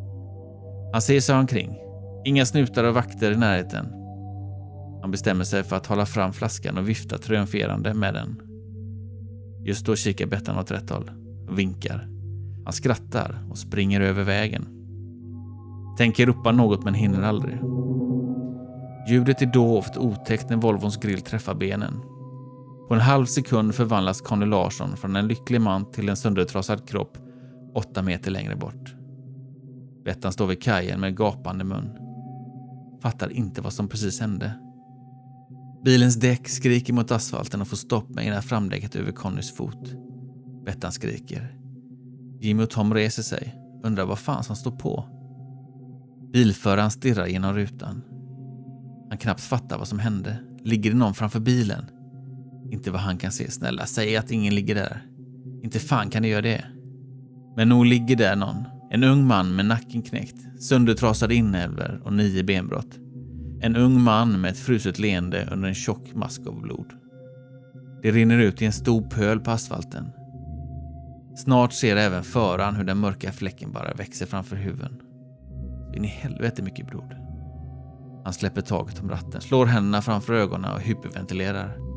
Han 0.93 1.03
ser 1.03 1.21
sig 1.21 1.37
omkring. 1.37 1.79
Inga 2.25 2.47
snutar 2.47 2.85
och 2.85 2.95
vakter 2.95 3.33
i 3.33 3.37
närheten. 3.37 3.87
Han 5.01 5.11
bestämmer 5.11 5.45
sig 5.45 5.63
för 5.63 5.77
att 5.77 5.87
hålla 5.87 6.07
fram 6.07 6.33
flaskan 6.33 6.79
och 6.79 6.89
vifta 6.89 7.19
triumferande 7.19 7.95
med 7.95 8.15
den. 8.15 8.41
Just 9.65 9.87
då 9.87 9.97
kikar 9.97 10.27
Bettan 10.27 10.59
åt 10.59 10.71
rätt 10.71 10.91
håll 10.91 11.11
och 11.49 11.59
vinkar. 11.59 12.09
Han 12.65 12.73
skrattar 12.73 13.39
och 13.51 13.59
springer 13.59 14.01
över 14.01 14.23
vägen. 14.23 14.67
Tänker 15.99 16.27
ropa 16.27 16.53
något 16.53 16.85
men 16.85 16.95
hinner 16.95 17.23
aldrig. 17.23 17.61
Ljudet 19.11 19.43
är 19.43 19.47
dovt 19.47 19.97
otäckt 19.97 20.51
när 20.51 20.57
Volvons 20.57 20.97
grill 20.97 21.21
träffar 21.21 21.55
benen. 21.55 21.95
På 22.89 22.95
en 22.95 23.01
halv 23.01 23.27
sekund 23.27 23.75
förvandlas 23.75 24.21
Conny 24.21 24.47
Larsson 24.47 24.97
från 24.97 25.17
en 25.17 25.29
lycklig 25.29 25.61
man 25.61 25.91
till 25.91 26.09
en 26.09 26.17
söndertrasad 26.17 26.89
kropp 26.89 27.19
åtta 27.75 28.03
meter 28.03 28.31
längre 28.31 28.57
bort. 28.57 28.95
Bettan 30.05 30.33
står 30.33 30.47
vid 30.47 30.63
kajen 30.63 31.01
med 31.01 31.17
gapande 31.17 31.65
mun. 31.65 31.91
Fattar 33.03 33.33
inte 33.33 33.61
vad 33.61 33.73
som 33.73 33.89
precis 33.89 34.21
hände. 34.21 34.53
Bilens 35.85 36.17
däck 36.17 36.49
skriker 36.49 36.93
mot 36.93 37.11
asfalten 37.11 37.61
och 37.61 37.69
får 37.69 37.77
stopp 37.77 38.09
med 38.09 38.27
ena 38.27 38.43
framdäcket 38.43 38.97
över 38.97 39.13
Connys 39.13 39.57
fot. 39.57 39.93
Bettan 40.65 40.93
skriker. 40.93 41.55
Jimmy 42.41 42.63
och 42.63 42.71
Tom 42.71 42.95
reser 42.95 43.23
sig, 43.23 43.55
undrar 43.83 44.07
vad 44.07 44.19
fan 44.19 44.45
som 44.45 44.57
står 44.57 44.71
på. 44.71 45.05
Bilföraren 46.33 46.91
stirrar 46.91 47.27
genom 47.27 47.55
rutan. 47.55 48.03
Han 49.09 49.19
knappt 49.19 49.41
fattar 49.41 49.79
vad 49.79 49.89
som 49.89 49.99
hände. 49.99 50.39
Ligger 50.65 50.91
det 50.91 50.97
någon 50.97 51.15
framför 51.15 51.41
bilen? 51.41 51.85
Inte 52.71 52.91
vad 52.91 53.01
han 53.01 53.19
kan 53.19 53.33
se. 53.33 53.51
Snälla, 53.51 53.87
säg 53.87 54.17
att 54.17 54.31
ingen 54.31 54.55
ligger 54.55 54.75
där. 54.75 55.03
Inte 55.63 55.79
fan 55.79 56.11
kan 56.11 56.23
det 56.23 56.29
göra 56.29 56.43
det. 56.43 56.65
Men 57.57 57.69
nog 57.69 57.87
ligger 57.87 58.17
där 58.17 58.37
någon. 58.37 58.65
En 58.91 59.05
ung 59.05 59.27
man 59.27 59.57
med 59.57 59.67
nacken 59.67 60.03
knäckt, 60.03 60.63
söndertrasade 60.63 61.35
inälvor 61.35 62.01
och 62.05 62.13
nio 62.13 62.45
benbrott. 62.45 62.99
En 63.61 63.77
ung 63.77 64.01
man 64.01 64.41
med 64.41 64.51
ett 64.51 64.59
fruset 64.59 64.99
leende 64.99 65.49
under 65.53 65.69
en 65.69 65.75
tjock 65.75 66.15
mask 66.15 66.47
av 66.47 66.61
blod. 66.61 66.93
Det 68.03 68.11
rinner 68.11 68.39
ut 68.39 68.63
i 68.63 68.65
en 68.65 68.73
stor 68.73 69.03
pöl 69.03 69.41
på 69.41 69.51
asfalten. 69.51 70.11
Snart 71.37 71.73
ser 71.73 71.97
även 71.97 72.25
föraren 72.25 72.77
hur 72.77 72.85
den 72.85 72.99
mörka 72.99 73.33
fläcken 73.33 73.73
bara 73.73 73.95
växer 73.95 74.27
framför 74.27 74.57
huven. 74.57 75.01
In 75.95 76.05
i 76.05 76.09
helvete 76.09 76.63
mycket 76.63 76.87
blod. 76.87 77.15
Han 78.25 78.33
släpper 78.33 78.61
taget 78.61 79.01
om 79.01 79.11
ratten, 79.11 79.41
slår 79.41 79.67
händerna 79.67 80.03
framför 80.03 80.35
ögonen 80.35 80.73
och 80.73 80.81
hyperventilerar. 80.81 81.88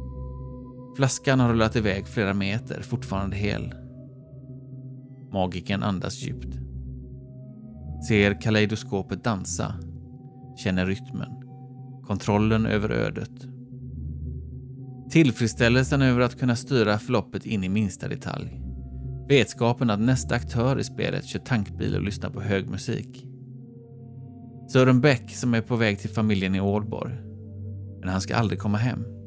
Flaskan 0.95 1.39
har 1.39 1.49
rullat 1.49 1.75
iväg 1.75 2.07
flera 2.07 2.33
meter, 2.33 2.81
fortfarande 2.81 3.35
hel. 3.35 3.73
Magiken 5.33 5.83
andas 5.83 6.21
djupt. 6.21 6.57
Ser 8.07 8.41
kaleidoskopet 8.41 9.23
dansa. 9.23 9.75
Känner 10.57 10.85
rytmen. 10.85 11.29
Kontrollen 12.03 12.65
över 12.65 12.89
ödet. 12.89 13.47
Tillfredsställelsen 15.09 16.01
över 16.01 16.21
att 16.21 16.39
kunna 16.39 16.55
styra 16.55 16.99
förloppet 16.99 17.45
in 17.45 17.63
i 17.63 17.69
minsta 17.69 18.07
detalj. 18.07 18.61
Vetskapen 19.29 19.89
att 19.89 19.99
nästa 19.99 20.35
aktör 20.35 20.79
i 20.79 20.83
spelet 20.83 21.25
kör 21.25 21.39
tankbil 21.39 21.95
och 21.95 22.03
lyssnar 22.03 22.29
på 22.29 22.41
hög 22.41 22.69
musik. 22.69 23.25
Sören 24.67 25.01
Bäck 25.01 25.35
som 25.35 25.53
är 25.53 25.61
på 25.61 25.75
väg 25.75 25.99
till 25.99 26.09
familjen 26.09 26.55
i 26.55 26.61
Ålborg. 26.61 27.13
Men 27.99 28.09
han 28.09 28.21
ska 28.21 28.35
aldrig 28.35 28.59
komma 28.59 28.77
hem. 28.77 29.20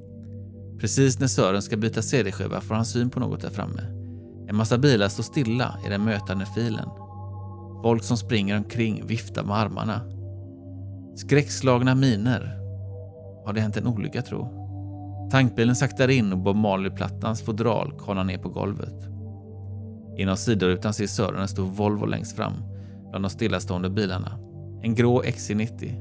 Precis 0.81 1.21
när 1.21 1.27
Sören 1.27 1.63
ska 1.63 1.77
byta 1.77 2.03
CD-skiva 2.03 2.61
får 2.61 2.75
han 2.75 2.85
syn 2.85 3.11
på 3.11 3.21
något 3.21 3.41
där 3.41 3.51
framme. 3.51 3.81
En 4.49 4.57
massa 4.57 4.79
bilar 4.79 5.09
står 5.09 5.23
stilla 5.23 5.79
i 5.87 5.89
den 5.89 6.05
mötande 6.05 6.47
filen. 6.47 6.89
Folk 7.83 8.03
som 8.03 8.17
springer 8.17 8.57
omkring 8.57 9.07
viftar 9.07 9.45
med 9.45 9.57
armarna. 9.57 10.01
Skräckslagna 11.17 11.95
miner. 11.95 12.59
Har 13.47 13.53
det 13.53 13.61
hänt 13.61 13.77
en 13.77 13.87
olycka 13.87 14.23
tro? 14.23 14.65
Tankbilen 15.31 15.77
saktar 15.77 16.09
in 16.09 16.33
och 16.33 16.39
Bob 16.39 16.57
Marley-plattans 16.57 17.43
fodral 17.43 17.93
kollar 17.99 18.25
ner 18.25 18.39
på 18.39 18.49
golvet. 18.49 19.09
Inom 20.17 20.37
sidorutan 20.37 20.95
ser 20.95 21.07
Sören 21.07 21.41
en 21.41 21.49
stor 21.49 21.67
Volvo 21.67 22.07
längst 22.07 22.37
fram 22.37 22.53
bland 23.11 23.25
de 23.25 23.31
stillastående 23.31 23.91
bilarna. 23.91 24.39
En 24.83 24.95
grå 24.95 25.23
XC90. 25.23 26.01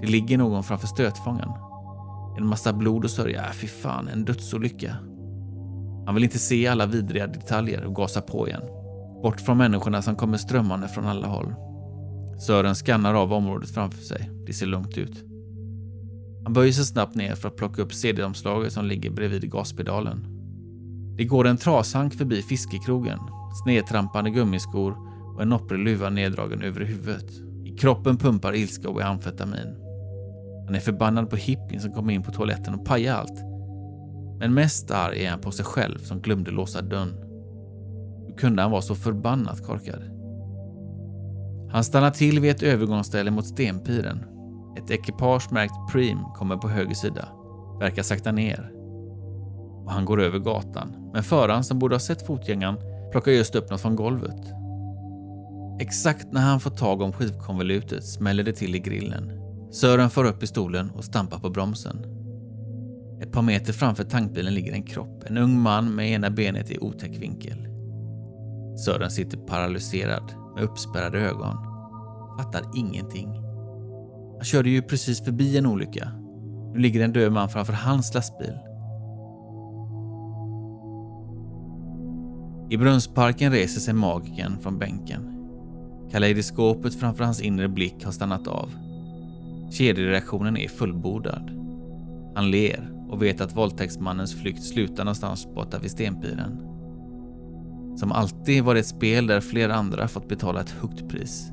Det 0.00 0.06
ligger 0.06 0.38
någon 0.38 0.64
framför 0.64 0.86
stötfången. 0.86 1.48
En 2.36 2.46
massa 2.46 2.72
blod 2.72 3.04
och 3.04 3.10
sörja. 3.10 3.44
Äh, 3.46 3.52
fy 3.52 3.66
fan, 3.66 4.08
en 4.08 4.24
dödsolycka. 4.24 4.96
Han 6.06 6.14
vill 6.14 6.24
inte 6.24 6.38
se 6.38 6.66
alla 6.66 6.86
vidriga 6.86 7.26
detaljer 7.26 7.84
och 7.84 7.94
gasar 7.94 8.20
på 8.20 8.48
igen. 8.48 8.62
Bort 9.22 9.40
från 9.40 9.58
människorna 9.58 10.02
som 10.02 10.16
kommer 10.16 10.38
strömmande 10.38 10.88
från 10.88 11.06
alla 11.06 11.26
håll. 11.26 11.54
Sören 12.46 12.74
skannar 12.74 13.14
av 13.14 13.32
området 13.32 13.70
framför 13.70 14.02
sig. 14.02 14.30
Det 14.46 14.52
ser 14.52 14.66
lugnt 14.66 14.98
ut. 14.98 15.24
Han 16.44 16.52
böjer 16.52 16.72
sig 16.72 16.84
snabbt 16.84 17.14
ner 17.14 17.34
för 17.34 17.48
att 17.48 17.56
plocka 17.56 17.82
upp 17.82 17.94
CD-omslaget 17.94 18.72
som 18.72 18.84
ligger 18.84 19.10
bredvid 19.10 19.50
gaspedalen. 19.50 20.26
Det 21.16 21.24
går 21.24 21.46
en 21.46 21.56
trashank 21.56 22.14
förbi 22.14 22.42
fiskekrogen, 22.42 23.18
snedtrampande 23.64 24.30
gummiskor 24.30 24.96
och 25.34 25.42
en 25.42 25.48
nopprig 25.48 25.84
luva 25.84 26.10
neddragen 26.10 26.62
över 26.62 26.80
huvudet. 26.80 27.30
I 27.64 27.76
kroppen 27.78 28.16
pumpar 28.16 28.54
ilska 28.54 28.88
och 28.88 29.02
amfetamin. 29.02 29.83
Han 30.66 30.74
är 30.74 30.80
förbannad 30.80 31.30
på 31.30 31.36
hippien 31.36 31.80
som 31.80 31.92
kom 31.92 32.10
in 32.10 32.22
på 32.22 32.32
toaletten 32.32 32.74
och 32.74 32.86
pajade 32.86 33.18
allt. 33.18 33.40
Men 34.38 34.54
mest 34.54 34.90
arg 34.90 35.24
är 35.24 35.30
han 35.30 35.40
på 35.40 35.50
sig 35.50 35.64
själv 35.64 35.98
som 35.98 36.20
glömde 36.20 36.50
låsa 36.50 36.82
dörren. 36.82 37.14
Hur 38.26 38.34
kunde 38.36 38.62
han 38.62 38.70
vara 38.70 38.82
så 38.82 38.94
förbannat 38.94 39.66
korkad? 39.66 40.02
Han 41.70 41.84
stannar 41.84 42.10
till 42.10 42.40
vid 42.40 42.50
ett 42.50 42.62
övergångsställe 42.62 43.30
mot 43.30 43.46
Stenpiren. 43.46 44.24
Ett 44.78 44.90
ekipage 44.90 45.52
märkt 45.52 45.92
Preem 45.92 46.18
kommer 46.34 46.56
på 46.56 46.68
höger 46.68 46.94
sida, 46.94 47.28
verkar 47.80 48.02
sakta 48.02 48.32
ner. 48.32 48.70
Och 49.84 49.92
han 49.92 50.04
går 50.04 50.22
över 50.22 50.38
gatan, 50.38 51.10
men 51.12 51.22
föraren 51.22 51.64
som 51.64 51.78
borde 51.78 51.94
ha 51.94 52.00
sett 52.00 52.26
fotgängaren 52.26 52.76
plockar 53.12 53.32
just 53.32 53.54
upp 53.54 53.70
något 53.70 53.80
från 53.80 53.96
golvet. 53.96 54.52
Exakt 55.80 56.32
när 56.32 56.40
han 56.40 56.60
får 56.60 56.70
tag 56.70 57.02
om 57.02 57.12
skivkonvolutet 57.12 58.04
smäller 58.04 58.42
det 58.42 58.52
till 58.52 58.74
i 58.74 58.78
grillen. 58.78 59.43
Sören 59.74 60.10
får 60.10 60.24
upp 60.24 60.40
pistolen 60.40 60.90
och 60.90 61.04
stampar 61.04 61.38
på 61.38 61.50
bromsen. 61.50 61.96
Ett 63.22 63.32
par 63.32 63.42
meter 63.42 63.72
framför 63.72 64.04
tankbilen 64.04 64.54
ligger 64.54 64.72
en 64.72 64.82
kropp, 64.82 65.24
en 65.26 65.38
ung 65.38 65.60
man 65.60 65.94
med 65.94 66.10
ena 66.10 66.30
benet 66.30 66.70
i 66.70 66.78
otäck 66.78 67.22
vinkel. 67.22 67.68
Sören 68.84 69.10
sitter 69.10 69.38
paralyserad 69.38 70.32
med 70.54 70.64
uppspärrade 70.64 71.20
ögon. 71.20 71.56
Fattar 72.38 72.62
ingenting. 72.76 73.28
Han 74.36 74.44
körde 74.44 74.70
ju 74.70 74.82
precis 74.82 75.24
förbi 75.24 75.58
en 75.58 75.66
olycka. 75.66 76.08
Nu 76.72 76.78
ligger 76.78 77.04
en 77.04 77.12
död 77.12 77.32
man 77.32 77.48
framför 77.48 77.72
hans 77.72 78.14
lastbil. 78.14 78.58
I 82.70 82.76
Brunnsparken 82.76 83.52
reser 83.52 83.80
sig 83.80 83.94
magiken 83.94 84.58
från 84.58 84.78
bänken. 84.78 85.30
Kaleidoskopet 86.10 86.94
framför 86.94 87.24
hans 87.24 87.40
inre 87.40 87.68
blick 87.68 88.04
har 88.04 88.12
stannat 88.12 88.48
av. 88.48 88.70
Kedjereaktionen 89.74 90.56
är 90.56 90.68
fullbordad. 90.68 91.50
Han 92.34 92.50
ler 92.50 92.90
och 93.08 93.22
vet 93.22 93.40
att 93.40 93.56
våldtäktsmannens 93.56 94.34
flykt 94.34 94.62
slutar 94.62 95.04
någonstans 95.04 95.54
borta 95.54 95.78
vid 95.78 95.90
stenpiren. 95.90 96.58
Som 97.96 98.12
alltid 98.12 98.64
var 98.64 98.74
det 98.74 98.80
ett 98.80 98.86
spel 98.86 99.26
där 99.26 99.40
flera 99.40 99.74
andra 99.74 100.08
fått 100.08 100.28
betala 100.28 100.60
ett 100.60 100.70
högt 100.70 101.08
pris. 101.08 101.52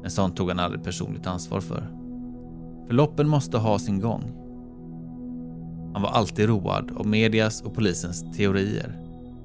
Men 0.00 0.10
sånt 0.10 0.36
tog 0.36 0.48
han 0.48 0.58
aldrig 0.58 0.84
personligt 0.84 1.26
ansvar 1.26 1.60
för. 1.60 1.86
Förloppen 2.86 3.28
måste 3.28 3.58
ha 3.58 3.78
sin 3.78 4.00
gång. 4.00 4.22
Han 5.92 6.02
var 6.02 6.10
alltid 6.10 6.48
road 6.48 6.92
av 6.96 7.06
medias 7.06 7.62
och 7.62 7.74
polisens 7.74 8.36
teorier. 8.36 8.98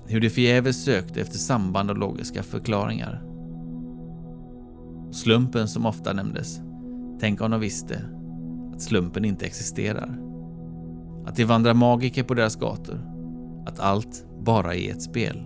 Hur 0.08 0.22
de 0.22 0.30
förgäves 0.30 0.84
sökte 0.84 1.22
efter 1.22 1.38
samband 1.38 1.90
och 1.90 1.98
logiska 1.98 2.44
förklaringar. 2.44 3.24
Slumpen 5.12 5.68
som 5.68 5.86
ofta 5.86 6.14
nämndes. 6.14 6.62
Tänk 7.20 7.42
om 7.42 7.52
de 7.52 7.60
visste 7.60 8.17
att 8.78 8.84
slumpen 8.84 9.26
inte 9.26 9.46
existerar. 9.46 10.18
Att 11.26 11.36
det 11.36 11.46
vandrar 11.46 11.74
magiker 11.74 12.24
på 12.24 12.34
deras 12.34 12.56
gator. 12.56 13.00
Att 13.66 13.80
allt 13.80 14.26
bara 14.40 14.76
är 14.76 14.92
ett 14.92 15.02
spel. 15.02 15.44